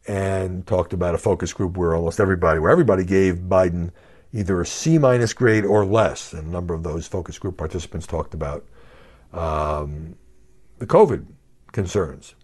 and 0.08 0.66
talked 0.66 0.94
about 0.94 1.14
a 1.14 1.18
focus 1.18 1.52
group 1.52 1.76
where 1.76 1.94
almost 1.94 2.18
everybody, 2.18 2.58
where 2.58 2.70
everybody 2.70 3.04
gave 3.04 3.34
Biden 3.34 3.90
either 4.32 4.58
a 4.62 4.64
C 4.64 4.96
minus 4.96 5.34
grade 5.34 5.66
or 5.66 5.84
less. 5.84 6.32
And 6.32 6.48
a 6.48 6.50
number 6.50 6.72
of 6.72 6.82
those 6.82 7.06
focus 7.06 7.38
group 7.38 7.58
participants 7.58 8.06
talked 8.06 8.32
about 8.32 8.64
um, 9.34 10.16
the 10.78 10.86
COVID 10.86 11.26
concerns. 11.72 12.34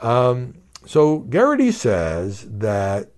Um, 0.00 0.54
so 0.86 1.26
Geraghty 1.28 1.72
says 1.72 2.46
that 2.48 3.10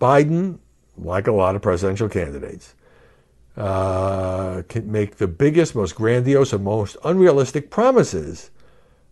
Biden, 0.00 0.60
like 0.96 1.26
a 1.26 1.32
lot 1.32 1.56
of 1.56 1.60
presidential 1.60 2.08
candidates, 2.08 2.74
uh, 3.56 4.62
can 4.68 4.90
make 4.90 5.16
the 5.16 5.28
biggest, 5.28 5.74
most 5.74 5.94
grandiose, 5.94 6.52
and 6.52 6.64
most 6.64 6.96
unrealistic 7.04 7.70
promises. 7.70 8.50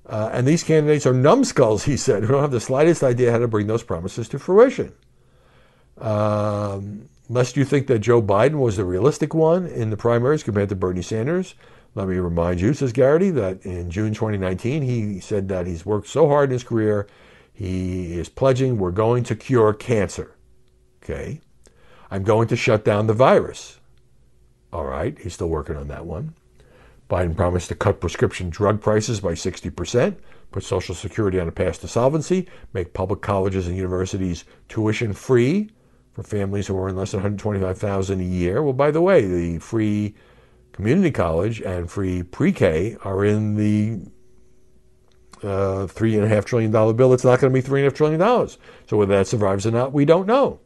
Uh, 0.07 0.31
and 0.33 0.47
these 0.47 0.63
candidates 0.63 1.07
are 1.07 1.13
numbskulls, 1.13 1.85
he 1.85 1.97
said, 1.97 2.23
who 2.23 2.33
don't 2.33 2.43
have 2.43 2.51
the 2.51 2.61
slightest 2.61 3.03
idea 3.03 3.33
how 3.33 3.39
to 3.39 3.49
bring 3.49 3.67
those 3.67 3.83
promises 3.83 4.29
to 4.29 4.39
fruition. 4.39 4.93
Um, 5.99 7.09
lest 7.29 7.57
you 7.57 7.65
think 7.65 7.89
that 7.89 7.99
Joe 7.99 8.23
Biden 8.23 8.59
was 8.59 8.77
the 8.77 8.85
realistic 8.85 9.35
one 9.35 9.67
in 9.67 9.91
the 9.91 9.97
primaries 9.97 10.43
compared 10.43 10.69
to 10.69 10.77
Bernie 10.77 11.03
Sanders, 11.03 11.55
let 11.95 12.07
me 12.07 12.17
remind 12.17 12.61
you, 12.61 12.75
says 12.75 12.93
Geraghty, 12.93 13.31
that 13.31 13.65
in 13.67 13.91
June 13.91 14.15
2019, 14.15 14.83
he 14.83 15.21
said 15.21 15.49
that 15.49 15.67
he's 15.67 15.85
worked 15.85 16.07
so 16.07 16.29
hard 16.29 16.51
in 16.51 16.53
his 16.53 16.63
career, 16.63 17.09
he 17.53 18.19
is 18.19 18.29
pledging 18.29 18.79
we're 18.79 18.93
going 18.93 19.25
to 19.25 19.35
cure 19.35 19.73
cancer. 19.73 20.37
Okay. 21.03 21.41
I'm 22.11 22.23
going 22.23 22.47
to 22.49 22.57
shut 22.57 22.85
down 22.85 23.07
the 23.07 23.15
virus. 23.15 23.78
All 24.73 24.85
right. 24.85 25.19
He's 25.19 25.35
still 25.35 25.49
working 25.49 25.77
on 25.77 25.89
that 25.89 26.07
one. 26.07 26.35
Biden 27.09 27.37
promised 27.37 27.69
to 27.69 27.75
cut 27.75 28.01
prescription 28.01 28.51
drug 28.51 28.83
prices 28.83 29.21
by 29.21 29.33
60%, 29.33 30.17
put 30.51 30.63
Social 30.63 30.95
Security 30.95 31.41
on 31.41 31.49
a 31.49 31.53
path 31.53 31.81
to 31.81 31.89
solvency, 31.89 32.47
make 32.75 32.93
public 32.93 33.23
colleges 33.23 33.67
and 33.67 33.77
universities 33.77 34.45
tuition 34.69 35.15
free 35.15 35.71
for 36.13 36.23
families 36.23 36.67
who 36.67 36.79
earn 36.79 36.97
less 36.97 37.13
than 37.13 37.23
125000 37.23 38.21
a 38.21 38.25
year. 38.25 38.63
Well, 38.63 38.75
by 38.75 38.91
the 38.91 39.01
way, 39.01 39.27
the 39.27 39.59
free 39.59 40.15
community 40.73 41.11
college 41.11 41.63
and 41.63 41.91
free 41.91 42.23
pre-K 42.23 42.99
are 43.05 43.25
in 43.25 43.55
the 43.57 44.01
uh, 45.43 45.87
three 45.87 46.15
and 46.15 46.25
a 46.25 46.29
half 46.29 46.45
trillion 46.45 46.71
dollar 46.71 46.93
bill. 46.93 47.15
It's 47.15 47.25
not 47.25 47.41
going 47.41 47.53
to 47.53 47.55
be 47.55 47.61
three 47.63 47.81
and 47.81 47.87
a 47.87 47.91
half 47.91 47.97
trillion 47.97 48.21
dollars. 48.21 48.59
So 48.87 48.97
whether 48.97 49.17
that 49.17 49.27
survives 49.27 49.67
or 49.67 49.71
not, 49.71 49.93
we 49.93 50.05
don't 50.05 50.27
know. 50.27 50.61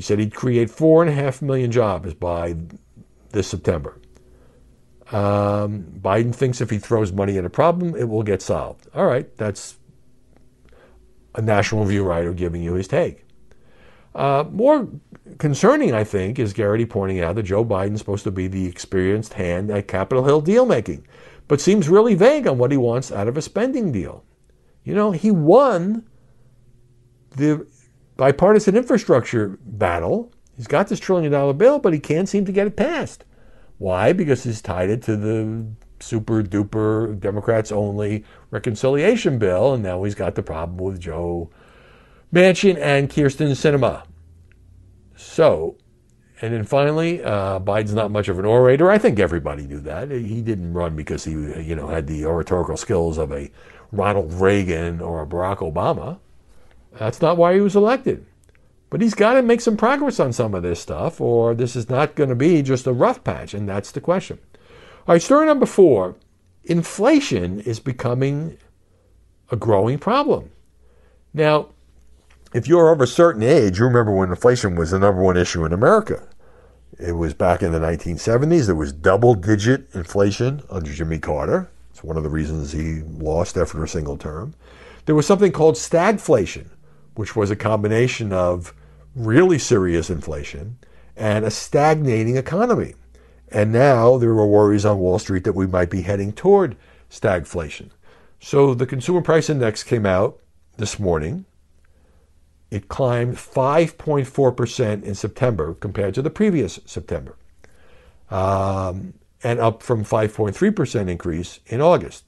He 0.00 0.02
said 0.02 0.18
he'd 0.18 0.34
create 0.34 0.70
four 0.70 1.02
and 1.02 1.10
a 1.10 1.14
half 1.14 1.42
million 1.42 1.70
jobs 1.70 2.14
by 2.14 2.56
this 3.32 3.48
September. 3.48 4.00
Um, 5.12 5.92
Biden 6.00 6.34
thinks 6.34 6.62
if 6.62 6.70
he 6.70 6.78
throws 6.78 7.12
money 7.12 7.36
at 7.36 7.44
a 7.44 7.50
problem, 7.50 7.94
it 7.94 8.08
will 8.08 8.22
get 8.22 8.40
solved. 8.40 8.88
All 8.94 9.04
right, 9.04 9.36
that's 9.36 9.76
a 11.34 11.42
National 11.42 11.84
Review 11.84 12.02
writer 12.04 12.32
giving 12.32 12.62
you 12.62 12.72
his 12.72 12.88
take. 12.88 13.26
Uh, 14.14 14.44
more 14.50 14.88
concerning, 15.36 15.92
I 15.92 16.04
think, 16.04 16.38
is 16.38 16.54
Geraghty 16.54 16.86
pointing 16.86 17.20
out 17.20 17.34
that 17.34 17.42
Joe 17.42 17.62
Biden's 17.62 17.98
supposed 17.98 18.24
to 18.24 18.30
be 18.30 18.46
the 18.46 18.64
experienced 18.64 19.34
hand 19.34 19.70
at 19.70 19.86
Capitol 19.86 20.24
Hill 20.24 20.40
deal 20.40 20.64
making, 20.64 21.06
but 21.46 21.60
seems 21.60 21.90
really 21.90 22.14
vague 22.14 22.46
on 22.46 22.56
what 22.56 22.70
he 22.70 22.78
wants 22.78 23.12
out 23.12 23.28
of 23.28 23.36
a 23.36 23.42
spending 23.42 23.92
deal. 23.92 24.24
You 24.82 24.94
know, 24.94 25.10
he 25.10 25.30
won 25.30 26.06
the 27.36 27.66
bipartisan 28.20 28.76
infrastructure 28.76 29.58
battle. 29.64 30.30
He's 30.54 30.66
got 30.66 30.88
this 30.88 31.00
trillion 31.00 31.32
dollar 31.32 31.54
bill, 31.54 31.78
but 31.78 31.94
he 31.94 31.98
can't 31.98 32.28
seem 32.28 32.44
to 32.44 32.52
get 32.52 32.66
it 32.66 32.76
passed. 32.76 33.24
Why? 33.78 34.12
Because 34.12 34.44
he's 34.44 34.60
tied 34.60 34.90
it 34.90 35.00
to 35.04 35.16
the 35.16 35.64
super 36.00 36.42
duper 36.42 37.18
Democrats 37.18 37.72
only 37.72 38.26
reconciliation 38.50 39.38
bill, 39.38 39.72
and 39.72 39.82
now 39.82 40.04
he's 40.04 40.14
got 40.14 40.34
the 40.34 40.42
problem 40.42 40.76
with 40.76 41.00
Joe 41.00 41.48
Manchin 42.30 42.76
and 42.78 43.08
Kyrsten 43.08 43.52
Sinema. 43.52 44.04
So, 45.16 45.78
and 46.42 46.52
then 46.52 46.64
finally, 46.64 47.24
uh, 47.24 47.58
Biden's 47.58 47.94
not 47.94 48.10
much 48.10 48.28
of 48.28 48.38
an 48.38 48.44
orator. 48.44 48.90
I 48.90 48.98
think 48.98 49.18
everybody 49.18 49.66
knew 49.66 49.80
that. 49.80 50.10
He 50.10 50.42
didn't 50.42 50.74
run 50.74 50.94
because 50.94 51.24
he, 51.24 51.32
you 51.32 51.74
know, 51.74 51.86
had 51.88 52.06
the 52.06 52.26
oratorical 52.26 52.76
skills 52.76 53.16
of 53.16 53.32
a 53.32 53.50
Ronald 53.92 54.34
Reagan 54.34 55.00
or 55.00 55.22
a 55.22 55.26
Barack 55.26 55.60
Obama. 55.60 56.18
That's 56.98 57.20
not 57.20 57.36
why 57.36 57.54
he 57.54 57.60
was 57.60 57.76
elected. 57.76 58.26
But 58.90 59.00
he's 59.00 59.14
got 59.14 59.34
to 59.34 59.42
make 59.42 59.60
some 59.60 59.76
progress 59.76 60.18
on 60.18 60.32
some 60.32 60.54
of 60.54 60.62
this 60.62 60.80
stuff, 60.80 61.20
or 61.20 61.54
this 61.54 61.76
is 61.76 61.88
not 61.88 62.16
going 62.16 62.28
to 62.30 62.34
be 62.34 62.60
just 62.62 62.86
a 62.86 62.92
rough 62.92 63.22
patch, 63.22 63.54
and 63.54 63.68
that's 63.68 63.92
the 63.92 64.00
question. 64.00 64.38
All 65.06 65.14
right, 65.14 65.22
story 65.22 65.46
number 65.46 65.66
four 65.66 66.16
inflation 66.64 67.60
is 67.60 67.80
becoming 67.80 68.58
a 69.50 69.56
growing 69.56 69.98
problem. 69.98 70.50
Now, 71.32 71.68
if 72.52 72.66
you're 72.66 72.92
of 72.92 73.00
a 73.00 73.06
certain 73.06 73.42
age, 73.42 73.78
you 73.78 73.84
remember 73.84 74.14
when 74.14 74.30
inflation 74.30 74.74
was 74.74 74.90
the 74.90 74.98
number 74.98 75.22
one 75.22 75.36
issue 75.36 75.64
in 75.64 75.72
America. 75.72 76.26
It 76.98 77.12
was 77.12 77.32
back 77.32 77.62
in 77.62 77.72
the 77.72 77.78
1970s. 77.78 78.66
There 78.66 78.74
was 78.74 78.92
double 78.92 79.34
digit 79.34 79.94
inflation 79.94 80.62
under 80.68 80.92
Jimmy 80.92 81.18
Carter. 81.18 81.70
It's 81.90 82.02
one 82.02 82.16
of 82.16 82.24
the 82.24 82.28
reasons 82.28 82.72
he 82.72 83.00
lost 83.02 83.56
after 83.56 83.82
a 83.82 83.88
single 83.88 84.16
term. 84.16 84.54
There 85.06 85.14
was 85.14 85.26
something 85.26 85.52
called 85.52 85.76
stagflation, 85.76 86.66
which 87.14 87.36
was 87.36 87.50
a 87.50 87.56
combination 87.56 88.32
of 88.32 88.74
really 89.14 89.58
serious 89.58 90.10
inflation 90.10 90.78
and 91.16 91.44
a 91.44 91.50
stagnating 91.50 92.36
economy. 92.36 92.94
And 93.52 93.72
now 93.72 94.16
there 94.16 94.30
are 94.30 94.46
worries 94.46 94.84
on 94.84 94.98
Wall 94.98 95.18
Street 95.18 95.44
that 95.44 95.54
we 95.54 95.66
might 95.66 95.90
be 95.90 96.02
heading 96.02 96.32
toward 96.32 96.76
stagflation. 97.10 97.90
So 98.40 98.74
the 98.74 98.86
consumer 98.86 99.20
price 99.20 99.50
index 99.50 99.82
came 99.82 100.06
out 100.06 100.38
this 100.76 100.98
morning. 100.98 101.44
It 102.70 102.88
climbed 102.88 103.36
5.4% 103.36 105.02
in 105.02 105.14
September 105.14 105.74
compared 105.74 106.14
to 106.14 106.22
the 106.22 106.30
previous 106.30 106.78
September, 106.86 107.36
um, 108.30 109.14
and 109.42 109.58
up 109.58 109.82
from 109.82 110.04
5.3% 110.04 111.08
increase 111.08 111.58
in 111.66 111.80
August. 111.80 112.24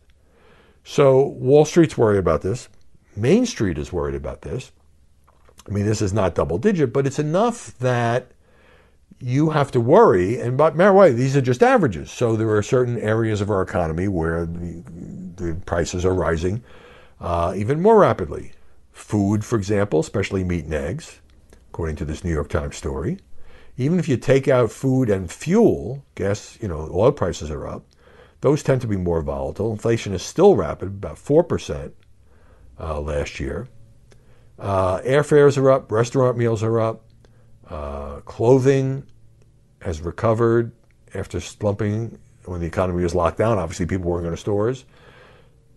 So 0.85 1.23
Wall 1.23 1.65
Street's 1.65 1.97
worried 1.97 2.19
about 2.19 2.43
this. 2.43 2.69
Main 3.17 3.47
Street 3.47 3.79
is 3.79 3.93
worried 3.93 4.15
about 4.15 4.43
this. 4.43 4.73
I 5.69 5.73
mean, 5.73 5.87
this 5.87 6.03
is 6.03 6.13
not 6.13 6.35
double 6.35 6.59
digit, 6.59 6.93
but 6.93 7.07
it's 7.07 7.19
enough 7.19 7.77
that 7.79 8.33
you 9.21 9.51
have 9.51 9.71
to 9.73 9.81
worry. 9.81 10.41
And 10.41 10.57
by 10.57 10.71
the 10.71 10.93
way, 10.93 11.13
these 11.13 11.37
are 11.37 11.41
just 11.41 11.63
averages. 11.63 12.11
So 12.11 12.37
there 12.37 12.51
are 12.51 12.63
certain 12.63 12.99
areas 12.99 13.41
of 13.41 13.51
our 13.51 13.63
economy 13.63 14.09
where 14.09 14.47
the, 14.47 14.83
the 15.37 15.55
prices 15.65 16.05
are 16.05 16.15
rising 16.15 16.65
uh, 17.21 17.55
even 17.57 17.81
more 17.81 18.01
rapidly. 18.01 18.53
Food, 18.91 19.45
for 19.45 19.57
example, 19.57 20.01
especially 20.01 20.43
meat 20.43 20.65
and 20.65 20.75
eggs, 20.75 21.21
according 21.71 21.97
to 21.97 22.05
this 22.05 22.25
New 22.25 22.33
York 22.33 22.49
Times 22.49 22.77
story. 22.77 23.19
Even 23.79 23.99
if 23.99 24.09
you 24.09 24.17
take 24.17 24.49
out 24.49 24.71
food 24.71 25.09
and 25.09 25.31
fuel, 25.31 26.05
gas, 26.15 26.59
you 26.61 26.69
know, 26.69 26.91
oil 26.93 27.13
prices 27.13 27.51
are 27.51 27.67
up. 27.67 27.85
Those 28.41 28.63
tend 28.63 28.81
to 28.81 28.89
be 28.89 28.97
more 28.97 29.23
volatile. 29.23 29.71
Inflation 29.71 30.13
is 30.13 30.23
still 30.23 30.57
rapid, 30.57 30.89
about 30.89 31.17
4% 31.17 31.93
uh, 32.79 33.01
last 33.01 33.41
year. 33.41 33.69
Uh, 34.59 35.01
airfares 35.01 35.59
are 35.59 35.71
up, 35.71 35.91
restaurant 35.91 36.37
meals 36.37 36.63
are 36.63 36.81
up, 36.81 37.05
uh, 37.69 38.21
clothing 38.21 39.05
has 39.81 40.01
recovered 40.01 40.73
after 41.15 41.41
slumping 41.41 42.19
when 42.45 42.61
the 42.61 42.67
economy 42.67 43.03
was 43.03 43.15
locked 43.15 43.39
down. 43.39 43.59
Obviously, 43.59 43.87
people 43.87 44.11
weren't 44.11 44.25
going 44.25 44.35
to 44.35 44.41
stores. 44.41 44.85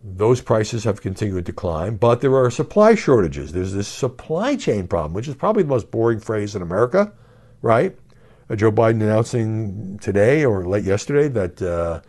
Those 0.04 0.40
prices 0.40 0.84
have 0.84 1.02
continued 1.02 1.48
to 1.48 1.54
climb, 1.54 1.96
but 1.98 2.22
there 2.22 2.36
are 2.36 2.52
supply 2.52 2.94
shortages. 2.94 3.52
There's 3.52 3.74
this 3.74 3.88
supply 3.88 4.56
chain 4.56 4.88
problem, 4.88 5.14
which 5.14 5.28
is 5.28 5.36
probably 5.36 5.64
the 5.64 5.70
most 5.70 5.90
boring 5.90 6.20
phrase 6.20 6.56
in 6.56 6.62
America, 6.62 7.12
right? 7.64 7.98
Uh, 8.48 8.56
Joe 8.56 8.72
Biden 8.72 9.02
announcing 9.02 9.98
today 10.00 10.46
or 10.46 10.68
late 10.68 10.84
yesterday 10.84 11.28
that 11.30 11.60
uh, 11.62 12.02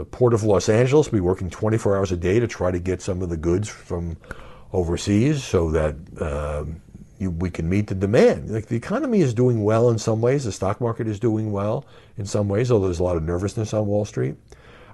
the 0.00 0.06
Port 0.06 0.32
of 0.32 0.42
Los 0.42 0.70
Angeles 0.70 1.08
will 1.08 1.18
be 1.18 1.20
working 1.20 1.50
24 1.50 1.98
hours 1.98 2.10
a 2.10 2.16
day 2.16 2.40
to 2.40 2.46
try 2.46 2.70
to 2.70 2.78
get 2.78 3.02
some 3.02 3.20
of 3.20 3.28
the 3.28 3.36
goods 3.36 3.68
from 3.68 4.16
overseas 4.72 5.44
so 5.44 5.70
that 5.72 5.94
um, 6.22 6.80
you, 7.18 7.30
we 7.30 7.50
can 7.50 7.68
meet 7.68 7.88
the 7.88 7.94
demand. 7.94 8.48
Like 8.48 8.68
the 8.68 8.76
economy 8.76 9.20
is 9.20 9.34
doing 9.34 9.62
well 9.62 9.90
in 9.90 9.98
some 9.98 10.22
ways, 10.22 10.44
the 10.44 10.52
stock 10.52 10.80
market 10.80 11.06
is 11.06 11.20
doing 11.20 11.52
well 11.52 11.84
in 12.16 12.24
some 12.24 12.48
ways, 12.48 12.70
although 12.70 12.86
there's 12.86 12.98
a 12.98 13.02
lot 13.02 13.18
of 13.18 13.24
nervousness 13.24 13.74
on 13.74 13.84
Wall 13.84 14.06
Street. 14.06 14.36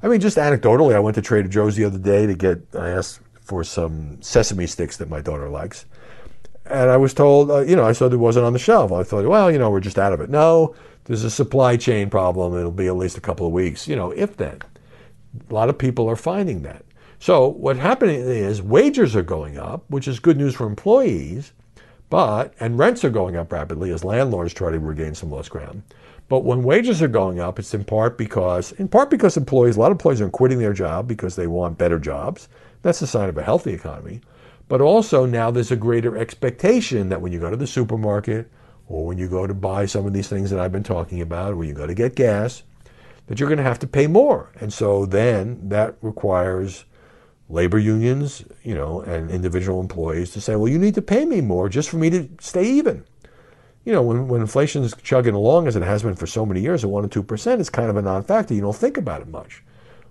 I 0.03 0.09
mean, 0.09 0.21
just 0.21 0.39
anecdotally, 0.39 0.97
I 0.97 0.99
went 0.99 1.15
to 1.15 1.23
Trader 1.23 1.47
Joe's 1.47 1.77
the 1.77 1.85
other 1.85 1.99
day 1.99 2.27
to 2.27 2.35
get, 2.35 2.63
I 2.75 2.89
asked 2.89 3.21
for 3.43 3.63
some 3.63 4.21
sesame 4.23 4.67
sticks 4.67 4.97
that 4.97 5.09
my 5.09 5.21
daughter 5.21 5.49
likes. 5.49 5.85
And 6.65 6.91
I 6.91 6.97
was 6.97 7.15
told, 7.15 7.53
uh, 7.53 7.61
you 7.61 7.77
know, 7.77 7.85
I 7.85 7.93
said 7.93 8.13
it 8.13 8.17
wasn't 8.17 8.45
on 8.45 8.55
the 8.55 8.59
shelf. 8.59 8.91
I 8.91 9.05
thought, 9.05 9.25
well, 9.25 9.53
you 9.53 9.59
know, 9.61 9.71
we're 9.71 9.79
just 9.79 10.01
out 10.01 10.13
of 10.13 10.21
it. 10.21 10.31
No, 10.31 10.75
there's 11.05 11.23
a 11.23 11.31
supply 11.31 11.77
chain 11.77 12.11
problem. 12.11 12.59
It'll 12.59 12.73
be 12.73 12.89
at 12.89 12.97
least 12.97 13.17
a 13.17 13.21
couple 13.21 13.47
of 13.47 13.53
weeks, 13.53 13.87
you 13.87 13.95
know, 13.95 14.11
if 14.11 14.37
then. 14.37 14.63
A 15.51 15.55
lot 15.55 15.69
of 15.69 15.79
people 15.79 16.09
are 16.09 16.17
finding 16.17 16.63
that. 16.63 16.85
So 17.19 17.49
what 17.49 17.77
happening 17.77 18.21
is 18.21 18.61
wages 18.61 19.17
are 19.17 19.23
going 19.23 19.59
up, 19.59 19.85
which 19.89 20.07
is 20.07 20.19
good 20.21 20.37
news 20.37 20.55
for 20.55 20.67
employees, 20.67 21.53
but, 22.11 22.55
and 22.61 22.79
rents 22.79 23.05
are 23.05 23.11
going 23.11 23.37
up 23.37 23.51
rapidly 23.51 23.91
as 23.91 24.05
landlords 24.05 24.55
try 24.55 24.71
to 24.71 24.79
regain 24.79 25.15
some 25.15 25.31
lost 25.31 25.51
ground. 25.51 25.83
But 26.29 26.45
when 26.45 26.63
wages 26.63 27.03
are 27.03 27.09
going 27.09 27.41
up, 27.41 27.59
it's 27.59 27.73
in 27.73 27.85
part 27.85 28.19
because, 28.19 28.73
in 28.73 28.89
part 28.89 29.11
because 29.11 29.37
employees, 29.37 29.77
a 29.77 29.81
lot 29.81 29.93
of 29.93 29.97
employees 29.97 30.21
are 30.21 30.29
quitting 30.29 30.59
their 30.59 30.73
job 30.73 31.07
because 31.09 31.37
they 31.37 31.47
want 31.47 31.79
better 31.79 31.99
jobs. 31.99 32.49
That's 32.83 33.03
a 33.03 33.07
sign 33.07 33.29
of 33.29 33.39
a 33.39 33.43
healthy 33.43 33.73
economy. 33.73 34.21
But 34.69 34.81
also 34.81 35.25
now 35.25 35.51
there's 35.51 35.71
a 35.71 35.77
greater 35.77 36.17
expectation 36.17 37.09
that 37.09 37.21
when 37.21 37.33
you 37.33 37.39
go 37.39 37.51
to 37.51 37.57
the 37.57 37.67
supermarket 37.67 38.51
or 38.89 39.07
when 39.07 39.19
you 39.19 39.29
go 39.29 39.47
to 39.47 39.55
buy 39.55 39.87
some 39.87 40.07
of 40.07 40.13
these 40.13 40.29
things 40.29 40.51
that 40.51 40.59
I've 40.61 40.73
been 40.73 40.83
talking 40.83 41.21
about, 41.21 41.57
when 41.57 41.69
you 41.69 41.75
go 41.75 41.87
to 41.87 41.95
get 41.95 42.17
gas, 42.17 42.63
that 43.27 43.41
you're 43.41 43.49
going 43.49 43.59
to 43.59 43.65
have 43.65 43.79
to 43.81 43.87
pay 43.87 44.07
more. 44.07 44.53
And 44.61 44.73
so 44.73 45.07
then 45.07 45.69
that 45.69 45.97
requires 46.01 46.85
labor 47.49 47.79
unions, 47.79 48.45
you 48.63 48.75
know, 48.75 49.01
and 49.01 49.31
individual 49.31 49.81
employees 49.81 50.31
to 50.33 50.41
say, 50.41 50.57
well, 50.57 50.69
you 50.69 50.79
need 50.79 50.95
to 50.95 51.03
pay 51.03 51.25
me 51.25 51.41
more 51.41 51.69
just 51.69 51.89
for 51.89 51.97
me 51.97 52.11
to 52.11 52.29
stay 52.41 52.65
even. 52.65 53.05
You 53.85 53.93
know, 53.93 54.03
when, 54.03 54.27
when 54.27 54.41
inflation 54.41 54.83
is 54.83 54.95
chugging 55.03 55.35
along 55.35 55.69
as 55.69 55.77
it 55.77 55.83
has 55.83 56.03
been 56.03 56.17
for 56.17 56.27
so 56.27 56.45
many 56.45 56.61
years 56.61 56.83
at 56.83 56.91
1% 56.91 57.05
or 57.05 57.23
2%, 57.23 57.61
it's 57.61 57.71
kind 57.71 57.89
of 57.89 57.97
a 57.97 58.03
non 58.03 58.25
factor. 58.25 58.53
You 58.53 58.61
don't 58.61 58.75
think 58.75 58.97
about 58.97 59.23
it 59.23 59.29
much. 59.29 59.63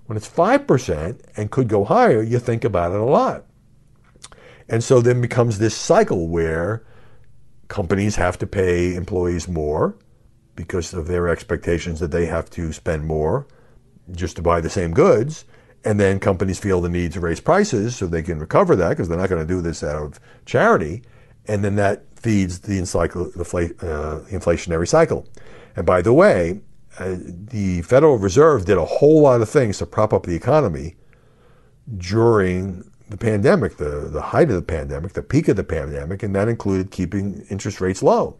When 0.05 0.17
it's 0.17 0.29
5% 0.29 1.19
and 1.35 1.51
could 1.51 1.67
go 1.67 1.83
higher, 1.83 2.21
you 2.21 2.39
think 2.39 2.63
about 2.63 2.91
it 2.91 2.99
a 2.99 3.03
lot. 3.03 3.45
And 4.69 4.83
so 4.83 5.01
then 5.01 5.19
becomes 5.19 5.59
this 5.59 5.75
cycle 5.75 6.27
where 6.27 6.85
companies 7.67 8.15
have 8.15 8.37
to 8.39 8.47
pay 8.47 8.95
employees 8.95 9.47
more 9.47 9.97
because 10.55 10.93
of 10.93 11.07
their 11.07 11.27
expectations 11.27 11.99
that 11.99 12.11
they 12.11 12.25
have 12.25 12.49
to 12.51 12.71
spend 12.71 13.05
more 13.05 13.47
just 14.11 14.35
to 14.35 14.41
buy 14.41 14.61
the 14.61 14.69
same 14.69 14.93
goods 14.93 15.45
and 15.85 15.99
then 15.99 16.19
companies 16.19 16.57
feel 16.57 16.81
the 16.81 16.89
need 16.89 17.11
to 17.13 17.19
raise 17.19 17.39
prices 17.39 17.95
so 17.95 18.07
they 18.07 18.23
can 18.23 18.39
recover 18.39 18.75
that 18.75 18.89
because 18.89 19.07
they're 19.07 19.19
not 19.19 19.29
going 19.29 19.45
to 19.47 19.53
do 19.53 19.61
this 19.61 19.83
out 19.83 20.01
of 20.01 20.19
charity, 20.45 21.03
and 21.47 21.63
then 21.63 21.75
that 21.75 22.03
feeds 22.15 22.59
the, 22.59 22.79
uh, 22.79 24.19
inflationary 24.31 24.87
cycle. 24.87 25.27
And 25.75 25.85
by 25.85 26.01
the 26.01 26.11
way, 26.11 26.61
uh, 26.97 27.17
the 27.19 27.83
Federal 27.83 28.17
Reserve 28.17 28.65
did 28.65 28.77
a 28.77 28.85
whole 28.85 29.21
lot 29.21 29.41
of 29.41 29.49
things 29.49 29.77
to 29.77 29.85
prop 29.85 30.11
up 30.11 30.25
the 30.25 30.35
economy 30.35 30.95
during 31.97 32.89
the 33.09 33.17
pandemic, 33.17 33.77
the, 33.77 34.09
the 34.11 34.21
height 34.21 34.49
of 34.49 34.55
the 34.55 34.63
pandemic, 34.63 35.13
the 35.13 35.21
peak 35.21 35.47
of 35.49 35.55
the 35.55 35.63
pandemic, 35.63 36.23
and 36.23 36.35
that 36.35 36.47
included 36.47 36.89
keeping 36.89 37.45
interest 37.51 37.79
rates 37.79 38.01
low. 38.01 38.37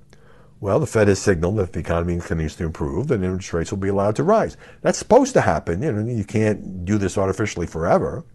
Well, 0.65 0.79
the 0.79 0.87
Fed 0.87 1.09
has 1.09 1.19
signaled 1.19 1.57
that 1.57 1.61
if 1.61 1.71
the 1.73 1.79
economy 1.79 2.17
continues 2.17 2.55
to 2.55 2.63
improve, 2.63 3.09
then 3.09 3.23
interest 3.23 3.53
rates 3.53 3.69
will 3.69 3.77
be 3.77 3.89
allowed 3.89 4.15
to 4.15 4.23
rise. 4.23 4.57
That's 4.81 4.97
supposed 4.97 5.33
to 5.33 5.41
happen. 5.41 5.83
You 5.83 5.91
know, 5.91 6.11
you 6.11 6.23
can't 6.23 6.83
do 6.83 6.97
this 6.97 7.19
artificially 7.19 7.67
forever. 7.67 8.25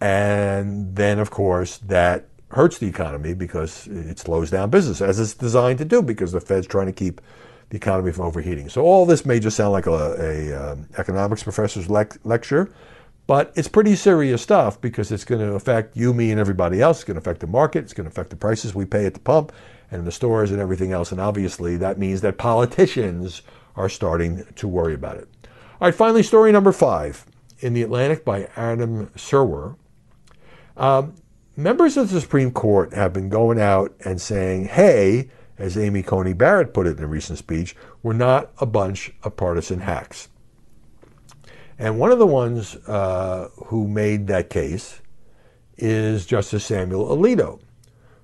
And 0.00 0.96
then, 0.96 1.18
of 1.18 1.30
course, 1.30 1.76
that 1.80 2.28
hurts 2.48 2.78
the 2.78 2.86
economy 2.86 3.34
because 3.34 3.86
it 3.88 4.18
slows 4.18 4.50
down 4.52 4.70
business, 4.70 5.02
as 5.02 5.20
it's 5.20 5.34
designed 5.34 5.80
to 5.80 5.84
do, 5.84 6.00
because 6.00 6.32
the 6.32 6.40
Fed's 6.40 6.66
trying 6.66 6.86
to 6.86 6.94
keep 6.94 7.20
the 7.68 7.76
economy 7.76 8.10
from 8.10 8.24
overheating. 8.24 8.70
So 8.70 8.80
all 8.80 9.04
this 9.04 9.26
may 9.26 9.38
just 9.38 9.58
sound 9.58 9.72
like 9.72 9.86
a, 9.86 9.90
a 9.92 10.72
um, 10.72 10.88
economics 10.96 11.42
professor's 11.42 11.90
lecture, 11.90 12.72
but 13.26 13.52
it's 13.54 13.68
pretty 13.68 13.96
serious 13.96 14.40
stuff 14.40 14.80
because 14.80 15.12
it's 15.12 15.26
going 15.26 15.42
to 15.42 15.52
affect 15.52 15.94
you, 15.94 16.14
me, 16.14 16.30
and 16.30 16.40
everybody 16.40 16.80
else. 16.80 17.00
It's 17.00 17.04
going 17.04 17.16
to 17.16 17.20
affect 17.20 17.40
the 17.40 17.46
market. 17.46 17.84
It's 17.84 17.92
going 17.92 18.06
to 18.06 18.10
affect 18.10 18.30
the 18.30 18.36
prices 18.36 18.74
we 18.74 18.86
pay 18.86 19.04
at 19.04 19.12
the 19.12 19.20
pump 19.20 19.52
and 19.94 20.06
the 20.06 20.12
stores 20.12 20.50
and 20.50 20.60
everything 20.60 20.92
else. 20.92 21.12
And 21.12 21.20
obviously, 21.20 21.76
that 21.76 21.98
means 21.98 22.20
that 22.22 22.36
politicians 22.36 23.42
are 23.76 23.88
starting 23.88 24.44
to 24.56 24.68
worry 24.68 24.94
about 24.94 25.16
it. 25.16 25.28
All 25.80 25.88
right, 25.88 25.94
finally, 25.94 26.22
story 26.22 26.52
number 26.52 26.72
five 26.72 27.24
in 27.60 27.72
the 27.74 27.82
Atlantic 27.82 28.24
by 28.24 28.48
Adam 28.56 29.06
Serwer. 29.16 29.76
Um, 30.76 31.14
members 31.56 31.96
of 31.96 32.10
the 32.10 32.20
Supreme 32.20 32.50
Court 32.50 32.92
have 32.92 33.12
been 33.12 33.28
going 33.28 33.60
out 33.60 33.94
and 34.04 34.20
saying, 34.20 34.66
hey, 34.66 35.30
as 35.58 35.78
Amy 35.78 36.02
Coney 36.02 36.32
Barrett 36.32 36.74
put 36.74 36.86
it 36.86 36.98
in 36.98 37.04
a 37.04 37.06
recent 37.08 37.38
speech, 37.38 37.76
we're 38.02 38.12
not 38.12 38.50
a 38.58 38.66
bunch 38.66 39.12
of 39.22 39.36
partisan 39.36 39.80
hacks. 39.80 40.28
And 41.78 41.98
one 41.98 42.10
of 42.10 42.18
the 42.18 42.26
ones 42.26 42.76
uh, 42.88 43.48
who 43.66 43.86
made 43.86 44.26
that 44.26 44.50
case 44.50 45.00
is 45.76 46.26
Justice 46.26 46.64
Samuel 46.64 47.16
Alito. 47.16 47.60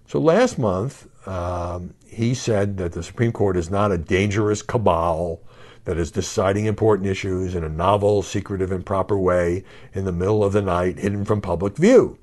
So 0.07 0.21
last 0.21 0.59
month, 0.59 1.07
um, 1.27 1.95
he 2.07 2.35
said 2.35 2.77
that 2.79 2.93
the 2.93 3.03
Supreme 3.03 3.33
Court 3.33 3.57
is 3.57 3.71
not 3.71 3.93
a 3.93 3.99
dangerous 3.99 4.63
cabal 4.63 5.41
that 5.85 5.99
is 5.99 6.11
deciding 6.11 6.67
important 6.67 7.09
issues 7.09 7.55
in 7.55 7.65
a 7.65 7.69
novel, 7.69 8.23
secretive, 8.23 8.73
improper 8.73 9.19
way 9.19 9.65
in 9.93 10.05
the 10.05 10.13
middle 10.13 10.45
of 10.45 10.53
the 10.53 10.63
night, 10.63 10.99
hidden 10.99 11.25
from 11.25 11.41
public 11.41 11.77
view. 11.77 12.19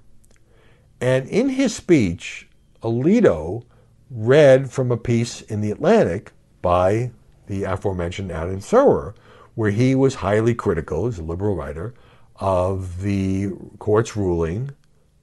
And 1.01 1.27
in 1.27 1.49
his 1.49 1.75
speech, 1.75 2.47
Alito 2.81 3.63
read 4.09 4.71
from 4.71 4.91
a 4.91 4.97
piece 4.97 5.41
in 5.41 5.61
The 5.61 5.71
Atlantic 5.71 6.31
by 6.61 7.11
the 7.47 7.63
aforementioned 7.63 8.31
Adam 8.31 8.59
Serwer, 8.59 9.15
where 9.55 9.71
he 9.71 9.95
was 9.95 10.15
highly 10.15 10.53
critical, 10.53 11.07
as 11.07 11.17
a 11.17 11.23
liberal 11.23 11.55
writer, 11.55 11.93
of 12.35 13.01
the 13.01 13.49
court's 13.79 14.15
ruling 14.15 14.71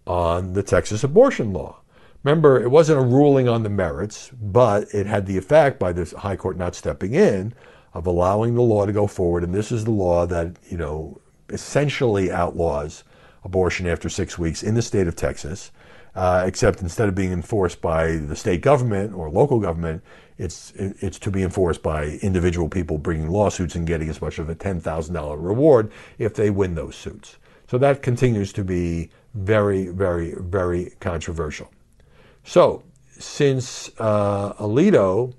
on 0.06 0.52
the 0.52 0.62
Texas 0.62 1.04
abortion 1.04 1.52
law. 1.52 1.80
Remember, 2.24 2.60
it 2.60 2.70
wasn't 2.70 2.98
a 2.98 3.02
ruling 3.02 3.48
on 3.48 3.62
the 3.62 3.68
merits, 3.68 4.30
but 4.40 4.88
it 4.94 5.06
had 5.06 5.26
the 5.26 5.36
effect 5.36 5.78
by 5.78 5.92
the 5.92 6.12
High 6.18 6.36
Court 6.36 6.56
not 6.56 6.74
stepping 6.74 7.14
in 7.14 7.52
of 7.92 8.06
allowing 8.06 8.54
the 8.54 8.62
law 8.62 8.86
to 8.86 8.92
go 8.92 9.06
forward. 9.06 9.44
And 9.44 9.54
this 9.54 9.70
is 9.70 9.84
the 9.84 9.90
law 9.90 10.26
that, 10.26 10.56
you 10.68 10.78
know, 10.78 11.20
essentially 11.50 12.32
outlaws 12.32 13.04
abortion 13.44 13.86
after 13.86 14.08
six 14.08 14.38
weeks 14.38 14.62
in 14.62 14.74
the 14.74 14.82
state 14.82 15.06
of 15.06 15.14
Texas. 15.14 15.70
Uh, 16.14 16.44
except 16.46 16.80
instead 16.80 17.08
of 17.08 17.14
being 17.14 17.32
enforced 17.32 17.80
by 17.80 18.12
the 18.12 18.36
state 18.36 18.62
government 18.62 19.12
or 19.12 19.28
local 19.28 19.58
government, 19.58 20.00
it's 20.38 20.72
it's 20.76 21.18
to 21.18 21.30
be 21.30 21.42
enforced 21.42 21.82
by 21.82 22.06
individual 22.22 22.68
people 22.68 22.98
bringing 22.98 23.28
lawsuits 23.28 23.74
and 23.74 23.84
getting 23.84 24.08
as 24.08 24.22
much 24.22 24.38
of 24.38 24.48
a 24.48 24.54
ten 24.54 24.80
thousand 24.80 25.14
dollar 25.14 25.36
reward 25.36 25.90
if 26.18 26.34
they 26.34 26.50
win 26.50 26.76
those 26.76 26.94
suits. 26.94 27.36
So 27.68 27.78
that 27.78 28.00
continues 28.00 28.52
to 28.52 28.62
be 28.62 29.10
very, 29.34 29.88
very, 29.88 30.36
very 30.38 30.92
controversial. 31.00 31.73
So 32.44 32.84
since 33.18 33.90
uh, 33.98 34.52
Alito 34.54 35.34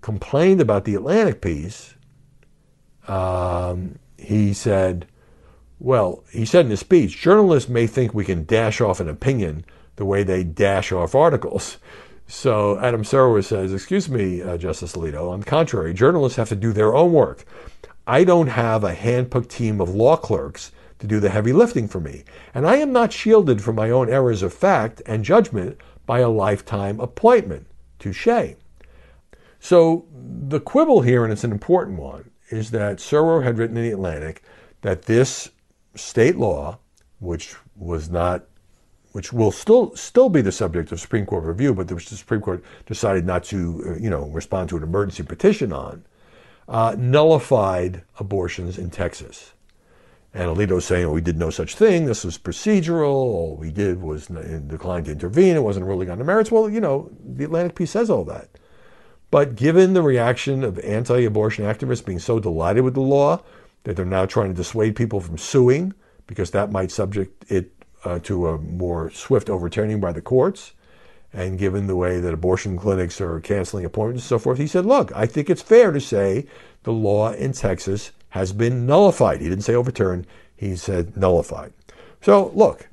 complained 0.00 0.60
about 0.60 0.84
the 0.84 0.94
Atlantic 0.94 1.40
piece, 1.40 1.94
um, 3.08 3.98
he 4.18 4.52
said, 4.52 5.06
well, 5.78 6.22
he 6.30 6.44
said 6.44 6.66
in 6.66 6.70
his 6.70 6.80
speech, 6.80 7.18
journalists 7.18 7.68
may 7.68 7.86
think 7.86 8.14
we 8.14 8.24
can 8.24 8.44
dash 8.44 8.80
off 8.80 9.00
an 9.00 9.08
opinion 9.08 9.64
the 9.96 10.04
way 10.04 10.22
they 10.22 10.44
dash 10.44 10.92
off 10.92 11.14
articles. 11.14 11.78
So 12.26 12.78
Adam 12.78 13.02
Serwer 13.02 13.44
says, 13.44 13.74
Excuse 13.74 14.08
me, 14.08 14.40
uh, 14.42 14.56
Justice 14.56 14.94
Alito. 14.94 15.30
On 15.30 15.40
the 15.40 15.46
contrary, 15.46 15.92
journalists 15.92 16.36
have 16.36 16.48
to 16.50 16.56
do 16.56 16.72
their 16.72 16.94
own 16.94 17.12
work. 17.12 17.44
I 18.06 18.24
don't 18.24 18.46
have 18.46 18.84
a 18.84 18.94
handpicked 18.94 19.48
team 19.48 19.80
of 19.80 19.94
law 19.94 20.16
clerks 20.16 20.72
to 20.98 21.06
do 21.06 21.20
the 21.20 21.30
heavy 21.30 21.52
lifting 21.52 21.88
for 21.88 22.00
me. 22.00 22.24
And 22.54 22.66
I 22.66 22.76
am 22.76 22.92
not 22.92 23.12
shielded 23.12 23.60
from 23.60 23.74
my 23.74 23.90
own 23.90 24.08
errors 24.08 24.42
of 24.42 24.54
fact 24.54 25.02
and 25.04 25.24
judgment 25.24 25.78
by 26.06 26.20
a 26.20 26.28
lifetime 26.28 27.00
appointment. 27.00 27.66
Touche. 27.98 28.56
So 29.60 30.06
the 30.12 30.60
quibble 30.60 31.02
here, 31.02 31.24
and 31.24 31.32
it's 31.32 31.44
an 31.44 31.52
important 31.52 31.98
one, 31.98 32.30
is 32.50 32.70
that 32.72 32.98
Serwer 32.98 33.44
had 33.44 33.58
written 33.58 33.76
in 33.76 33.84
the 33.84 33.92
Atlantic 33.92 34.42
that 34.82 35.02
this 35.02 35.50
state 35.94 36.36
law, 36.36 36.78
which 37.20 37.54
was 37.76 38.10
not 38.10 38.44
which 39.12 39.30
will 39.32 39.52
still 39.52 39.94
still 39.94 40.28
be 40.28 40.40
the 40.40 40.50
subject 40.50 40.90
of 40.90 40.98
Supreme 40.98 41.26
Court 41.26 41.44
review, 41.44 41.74
but 41.74 41.90
which 41.92 42.08
the 42.08 42.16
Supreme 42.16 42.40
Court 42.40 42.64
decided 42.86 43.26
not 43.26 43.44
to, 43.44 43.84
uh, 43.86 43.94
you 43.98 44.10
know, 44.10 44.24
respond 44.28 44.70
to 44.70 44.76
an 44.78 44.82
emergency 44.82 45.22
petition 45.22 45.72
on, 45.72 46.04
uh, 46.68 46.96
nullified 46.98 48.02
abortions 48.18 48.78
in 48.78 48.90
Texas. 48.90 49.52
And 50.34 50.48
Alito 50.48 50.80
saying, 50.80 51.06
well, 51.06 51.14
we 51.14 51.20
did 51.20 51.38
no 51.38 51.50
such 51.50 51.74
thing. 51.74 52.06
This 52.06 52.24
was 52.24 52.38
procedural. 52.38 53.12
All 53.12 53.56
we 53.56 53.70
did 53.70 54.00
was 54.00 54.26
decline 54.26 55.04
to 55.04 55.12
intervene. 55.12 55.56
It 55.56 55.62
wasn't 55.62 55.86
ruling 55.86 56.08
on 56.08 56.18
the 56.18 56.24
merits. 56.24 56.50
Well, 56.50 56.70
you 56.70 56.80
know, 56.80 57.10
the 57.22 57.44
Atlantic 57.44 57.74
piece 57.74 57.90
says 57.90 58.08
all 58.08 58.24
that. 58.24 58.48
But 59.30 59.56
given 59.56 59.92
the 59.92 60.02
reaction 60.02 60.64
of 60.64 60.78
anti-abortion 60.78 61.64
activists 61.64 62.04
being 62.04 62.18
so 62.18 62.38
delighted 62.38 62.84
with 62.84 62.94
the 62.94 63.00
law 63.00 63.42
that 63.84 63.96
they're 63.96 64.04
now 64.04 64.26
trying 64.26 64.48
to 64.48 64.54
dissuade 64.54 64.96
people 64.96 65.20
from 65.20 65.36
suing 65.36 65.92
because 66.26 66.50
that 66.52 66.70
might 66.70 66.90
subject 66.90 67.50
it 67.50 67.72
uh, 68.04 68.18
to 68.20 68.48
a 68.48 68.58
more 68.58 69.10
swift 69.10 69.50
overturning 69.50 70.00
by 70.00 70.12
the 70.12 70.20
courts, 70.20 70.72
and 71.32 71.58
given 71.58 71.86
the 71.86 71.96
way 71.96 72.20
that 72.20 72.34
abortion 72.34 72.76
clinics 72.76 73.20
are 73.20 73.40
canceling 73.40 73.84
appointments 73.84 74.24
and 74.24 74.28
so 74.28 74.38
forth, 74.38 74.58
he 74.58 74.66
said, 74.66 74.84
Look, 74.84 75.12
I 75.14 75.26
think 75.26 75.48
it's 75.48 75.62
fair 75.62 75.92
to 75.92 76.00
say 76.00 76.46
the 76.82 76.92
law 76.92 77.32
in 77.32 77.52
Texas 77.52 78.12
has 78.32 78.54
been 78.54 78.86
nullified. 78.86 79.42
He 79.42 79.48
didn't 79.48 79.64
say 79.64 79.74
overturned, 79.74 80.26
he 80.56 80.74
said 80.74 81.18
nullified. 81.18 81.74
So, 82.22 82.50
look, 82.54 82.88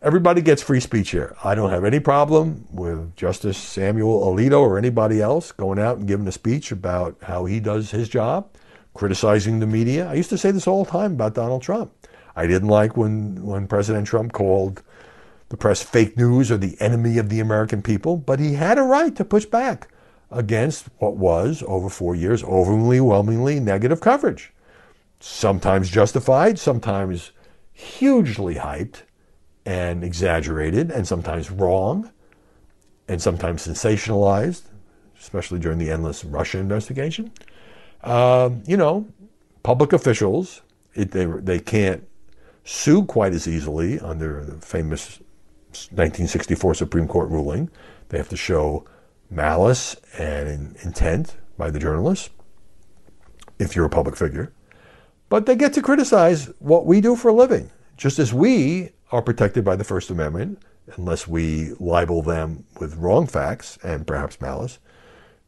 everybody 0.00 0.40
gets 0.40 0.62
free 0.62 0.80
speech 0.80 1.10
here. 1.10 1.36
I 1.44 1.54
don't 1.54 1.68
have 1.68 1.84
any 1.84 2.00
problem 2.00 2.66
with 2.72 3.14
Justice 3.14 3.58
Samuel 3.58 4.22
Alito 4.24 4.58
or 4.58 4.78
anybody 4.78 5.20
else 5.20 5.52
going 5.52 5.78
out 5.78 5.98
and 5.98 6.08
giving 6.08 6.26
a 6.26 6.32
speech 6.32 6.72
about 6.72 7.14
how 7.20 7.44
he 7.44 7.60
does 7.60 7.90
his 7.90 8.08
job, 8.08 8.48
criticizing 8.94 9.60
the 9.60 9.66
media. 9.66 10.08
I 10.08 10.14
used 10.14 10.30
to 10.30 10.38
say 10.38 10.50
this 10.50 10.66
all 10.66 10.84
the 10.84 10.90
time 10.90 11.12
about 11.12 11.34
Donald 11.34 11.60
Trump. 11.60 11.92
I 12.34 12.46
didn't 12.46 12.68
like 12.68 12.96
when, 12.96 13.44
when 13.44 13.66
President 13.66 14.06
Trump 14.06 14.32
called 14.32 14.82
the 15.50 15.58
press 15.58 15.82
fake 15.82 16.16
news 16.16 16.50
or 16.50 16.56
the 16.56 16.80
enemy 16.80 17.18
of 17.18 17.28
the 17.28 17.40
American 17.40 17.82
people, 17.82 18.16
but 18.16 18.40
he 18.40 18.54
had 18.54 18.78
a 18.78 18.82
right 18.82 19.14
to 19.16 19.26
push 19.26 19.44
back 19.44 19.88
against 20.30 20.86
what 20.96 21.18
was, 21.18 21.62
over 21.66 21.90
four 21.90 22.14
years, 22.14 22.42
overwhelmingly 22.44 23.60
negative 23.60 24.00
coverage. 24.00 24.54
Sometimes 25.20 25.90
justified, 25.90 26.58
sometimes 26.58 27.32
hugely 27.72 28.56
hyped 28.56 29.02
and 29.66 30.02
exaggerated, 30.02 30.90
and 30.90 31.06
sometimes 31.06 31.50
wrong, 31.50 32.10
and 33.06 33.20
sometimes 33.20 33.66
sensationalized, 33.66 34.62
especially 35.20 35.58
during 35.58 35.78
the 35.78 35.90
endless 35.90 36.24
Russia 36.24 36.58
investigation. 36.58 37.30
Uh, 38.02 38.50
you 38.66 38.76
know, 38.76 39.06
public 39.62 39.92
officials, 39.92 40.62
it, 40.94 41.10
they, 41.10 41.26
they 41.26 41.58
can't 41.58 42.06
sue 42.64 43.04
quite 43.04 43.32
as 43.34 43.46
easily 43.46 44.00
under 44.00 44.44
the 44.44 44.54
famous 44.54 45.20
1964 45.90 46.74
Supreme 46.74 47.06
Court 47.06 47.28
ruling. 47.28 47.70
They 48.08 48.18
have 48.18 48.28
to 48.30 48.36
show 48.36 48.84
malice 49.30 49.96
and 50.18 50.76
intent 50.82 51.36
by 51.56 51.70
the 51.70 51.78
journalist 51.78 52.30
if 53.58 53.76
you're 53.76 53.84
a 53.84 53.90
public 53.90 54.16
figure. 54.16 54.52
But 55.30 55.46
they 55.46 55.56
get 55.56 55.72
to 55.74 55.82
criticize 55.82 56.50
what 56.58 56.84
we 56.84 57.00
do 57.00 57.16
for 57.16 57.28
a 57.28 57.32
living, 57.32 57.70
just 57.96 58.18
as 58.18 58.34
we 58.34 58.90
are 59.12 59.22
protected 59.22 59.64
by 59.64 59.76
the 59.76 59.84
First 59.84 60.10
Amendment, 60.10 60.60
unless 60.96 61.28
we 61.28 61.72
libel 61.78 62.20
them 62.20 62.64
with 62.80 62.96
wrong 62.96 63.28
facts 63.28 63.78
and 63.84 64.06
perhaps 64.06 64.40
malice, 64.40 64.80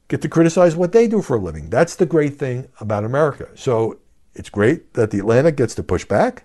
get 0.06 0.22
to 0.22 0.28
criticize 0.28 0.76
what 0.76 0.92
they 0.92 1.08
do 1.08 1.20
for 1.20 1.36
a 1.36 1.40
living. 1.40 1.68
That's 1.68 1.96
the 1.96 2.06
great 2.06 2.38
thing 2.38 2.68
about 2.78 3.02
America. 3.02 3.48
So 3.56 3.98
it's 4.34 4.50
great 4.50 4.94
that 4.94 5.10
the 5.10 5.18
Atlantic 5.18 5.56
gets 5.56 5.74
to 5.74 5.82
push 5.82 6.04
back. 6.04 6.44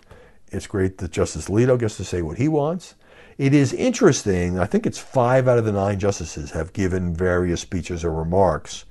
It's 0.52 0.66
great 0.66 0.98
that 0.98 1.12
Justice 1.12 1.48
Alito 1.48 1.78
gets 1.78 1.98
to 1.98 2.04
say 2.04 2.24
what 2.24 2.40
he 2.40 2.48
wants. 2.48 2.96
It 3.38 3.54
is 3.54 3.72
interesting, 3.72 4.58
I 4.58 4.66
think 4.66 4.88
it's 4.88 4.98
five 4.98 5.48
out 5.48 5.60
of 5.60 5.66
the 5.66 5.72
nine 5.72 6.00
justices 6.00 6.52
have 6.52 6.74
given 6.74 7.14
various 7.14 7.62
speeches 7.62 8.04
or 8.04 8.12
remarks 8.12 8.86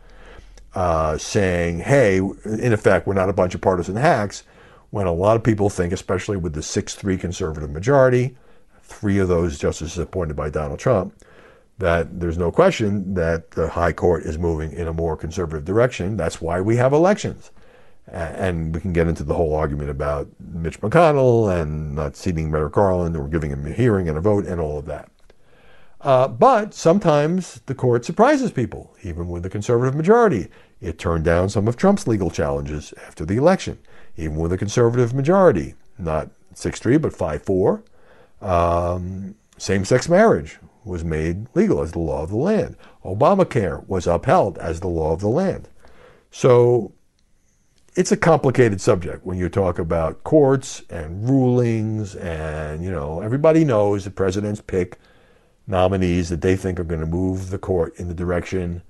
uh, 0.76 1.16
saying, 1.16 1.78
hey, 1.78 2.18
in 2.18 2.72
effect, 2.74 3.06
we're 3.06 3.14
not 3.14 3.30
a 3.30 3.32
bunch 3.32 3.54
of 3.54 3.62
partisan 3.62 3.96
hacks, 3.96 4.44
when 4.90 5.06
a 5.06 5.12
lot 5.12 5.34
of 5.34 5.42
people 5.42 5.70
think, 5.70 5.90
especially 5.90 6.36
with 6.36 6.52
the 6.52 6.62
6 6.62 6.94
3 6.94 7.16
conservative 7.16 7.70
majority, 7.70 8.36
three 8.82 9.18
of 9.18 9.26
those 9.26 9.58
justices 9.58 9.98
appointed 9.98 10.36
by 10.36 10.50
Donald 10.50 10.78
Trump, 10.78 11.14
that 11.78 12.20
there's 12.20 12.36
no 12.36 12.52
question 12.52 13.14
that 13.14 13.52
the 13.52 13.70
high 13.70 13.92
court 13.92 14.24
is 14.24 14.38
moving 14.38 14.70
in 14.70 14.86
a 14.86 14.92
more 14.92 15.16
conservative 15.16 15.64
direction. 15.64 16.16
That's 16.16 16.42
why 16.42 16.60
we 16.60 16.76
have 16.76 16.92
elections. 16.92 17.50
And 18.06 18.74
we 18.74 18.80
can 18.80 18.92
get 18.92 19.08
into 19.08 19.24
the 19.24 19.34
whole 19.34 19.54
argument 19.54 19.88
about 19.88 20.28
Mitch 20.38 20.80
McConnell 20.82 21.58
and 21.58 21.94
not 21.94 22.16
seating 22.16 22.50
Merrick 22.50 22.74
Garland 22.74 23.16
or 23.16 23.28
giving 23.28 23.50
him 23.50 23.66
a 23.66 23.72
hearing 23.72 24.08
and 24.10 24.16
a 24.16 24.20
vote 24.20 24.46
and 24.46 24.60
all 24.60 24.78
of 24.78 24.84
that. 24.86 25.10
Uh, 26.06 26.28
but 26.28 26.72
sometimes 26.72 27.60
the 27.66 27.74
court 27.74 28.04
surprises 28.04 28.52
people, 28.52 28.94
even 29.02 29.26
with 29.26 29.44
a 29.44 29.50
conservative 29.50 29.96
majority. 29.96 30.46
It 30.80 31.00
turned 31.00 31.24
down 31.24 31.48
some 31.48 31.66
of 31.66 31.76
Trump's 31.76 32.06
legal 32.06 32.30
challenges 32.30 32.94
after 33.04 33.24
the 33.24 33.36
election, 33.36 33.78
even 34.16 34.36
with 34.36 34.52
a 34.52 34.56
conservative 34.56 35.12
majority, 35.12 35.74
not 35.98 36.30
6 36.54 36.78
3, 36.78 36.98
but 36.98 37.12
5 37.12 37.42
4. 37.42 37.82
Um, 38.40 39.34
Same 39.58 39.84
sex 39.84 40.08
marriage 40.08 40.60
was 40.84 41.02
made 41.02 41.48
legal 41.54 41.82
as 41.82 41.90
the 41.90 41.98
law 41.98 42.22
of 42.22 42.30
the 42.30 42.36
land. 42.36 42.76
Obamacare 43.04 43.84
was 43.88 44.06
upheld 44.06 44.58
as 44.58 44.78
the 44.78 44.86
law 44.86 45.12
of 45.12 45.18
the 45.18 45.26
land. 45.26 45.68
So 46.30 46.92
it's 47.96 48.12
a 48.12 48.16
complicated 48.16 48.80
subject 48.80 49.26
when 49.26 49.38
you 49.38 49.48
talk 49.48 49.80
about 49.80 50.22
courts 50.22 50.84
and 50.88 51.28
rulings, 51.28 52.14
and 52.14 52.84
you 52.84 52.92
know 52.92 53.22
everybody 53.22 53.64
knows 53.64 54.04
the 54.04 54.12
presidents 54.12 54.60
pick 54.64 55.00
nominees 55.66 56.28
that 56.28 56.42
they 56.42 56.56
think 56.56 56.78
are 56.78 56.84
going 56.84 57.00
to 57.00 57.06
move 57.06 57.50
the 57.50 57.58
court 57.58 57.98
in 57.98 58.08
the 58.08 58.14
direction 58.14 58.82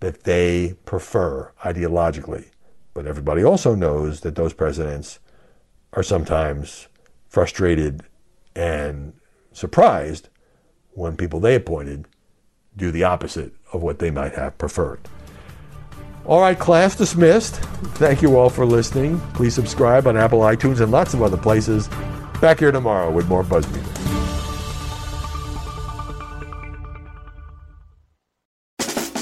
that 0.00 0.24
they 0.24 0.74
prefer 0.84 1.52
ideologically. 1.64 2.46
But 2.94 3.06
everybody 3.06 3.44
also 3.44 3.74
knows 3.74 4.20
that 4.20 4.34
those 4.34 4.52
presidents 4.52 5.18
are 5.92 6.02
sometimes 6.02 6.88
frustrated 7.28 8.02
and 8.54 9.12
surprised 9.52 10.28
when 10.92 11.16
people 11.16 11.40
they 11.40 11.54
appointed 11.54 12.06
do 12.76 12.90
the 12.90 13.04
opposite 13.04 13.54
of 13.72 13.82
what 13.82 13.98
they 13.98 14.10
might 14.10 14.34
have 14.34 14.56
preferred. 14.58 15.00
All 16.26 16.40
right, 16.40 16.58
class 16.58 16.96
dismissed. 16.96 17.56
Thank 17.94 18.20
you 18.20 18.36
all 18.36 18.50
for 18.50 18.66
listening. 18.66 19.20
Please 19.34 19.54
subscribe 19.54 20.06
on 20.06 20.16
Apple 20.16 20.40
iTunes 20.40 20.80
and 20.80 20.90
lots 20.90 21.14
of 21.14 21.22
other 21.22 21.36
places. 21.36 21.88
Back 22.40 22.58
here 22.58 22.72
tomorrow 22.72 23.10
with 23.10 23.28
more 23.28 23.44
Buzzmeter. 23.44 24.15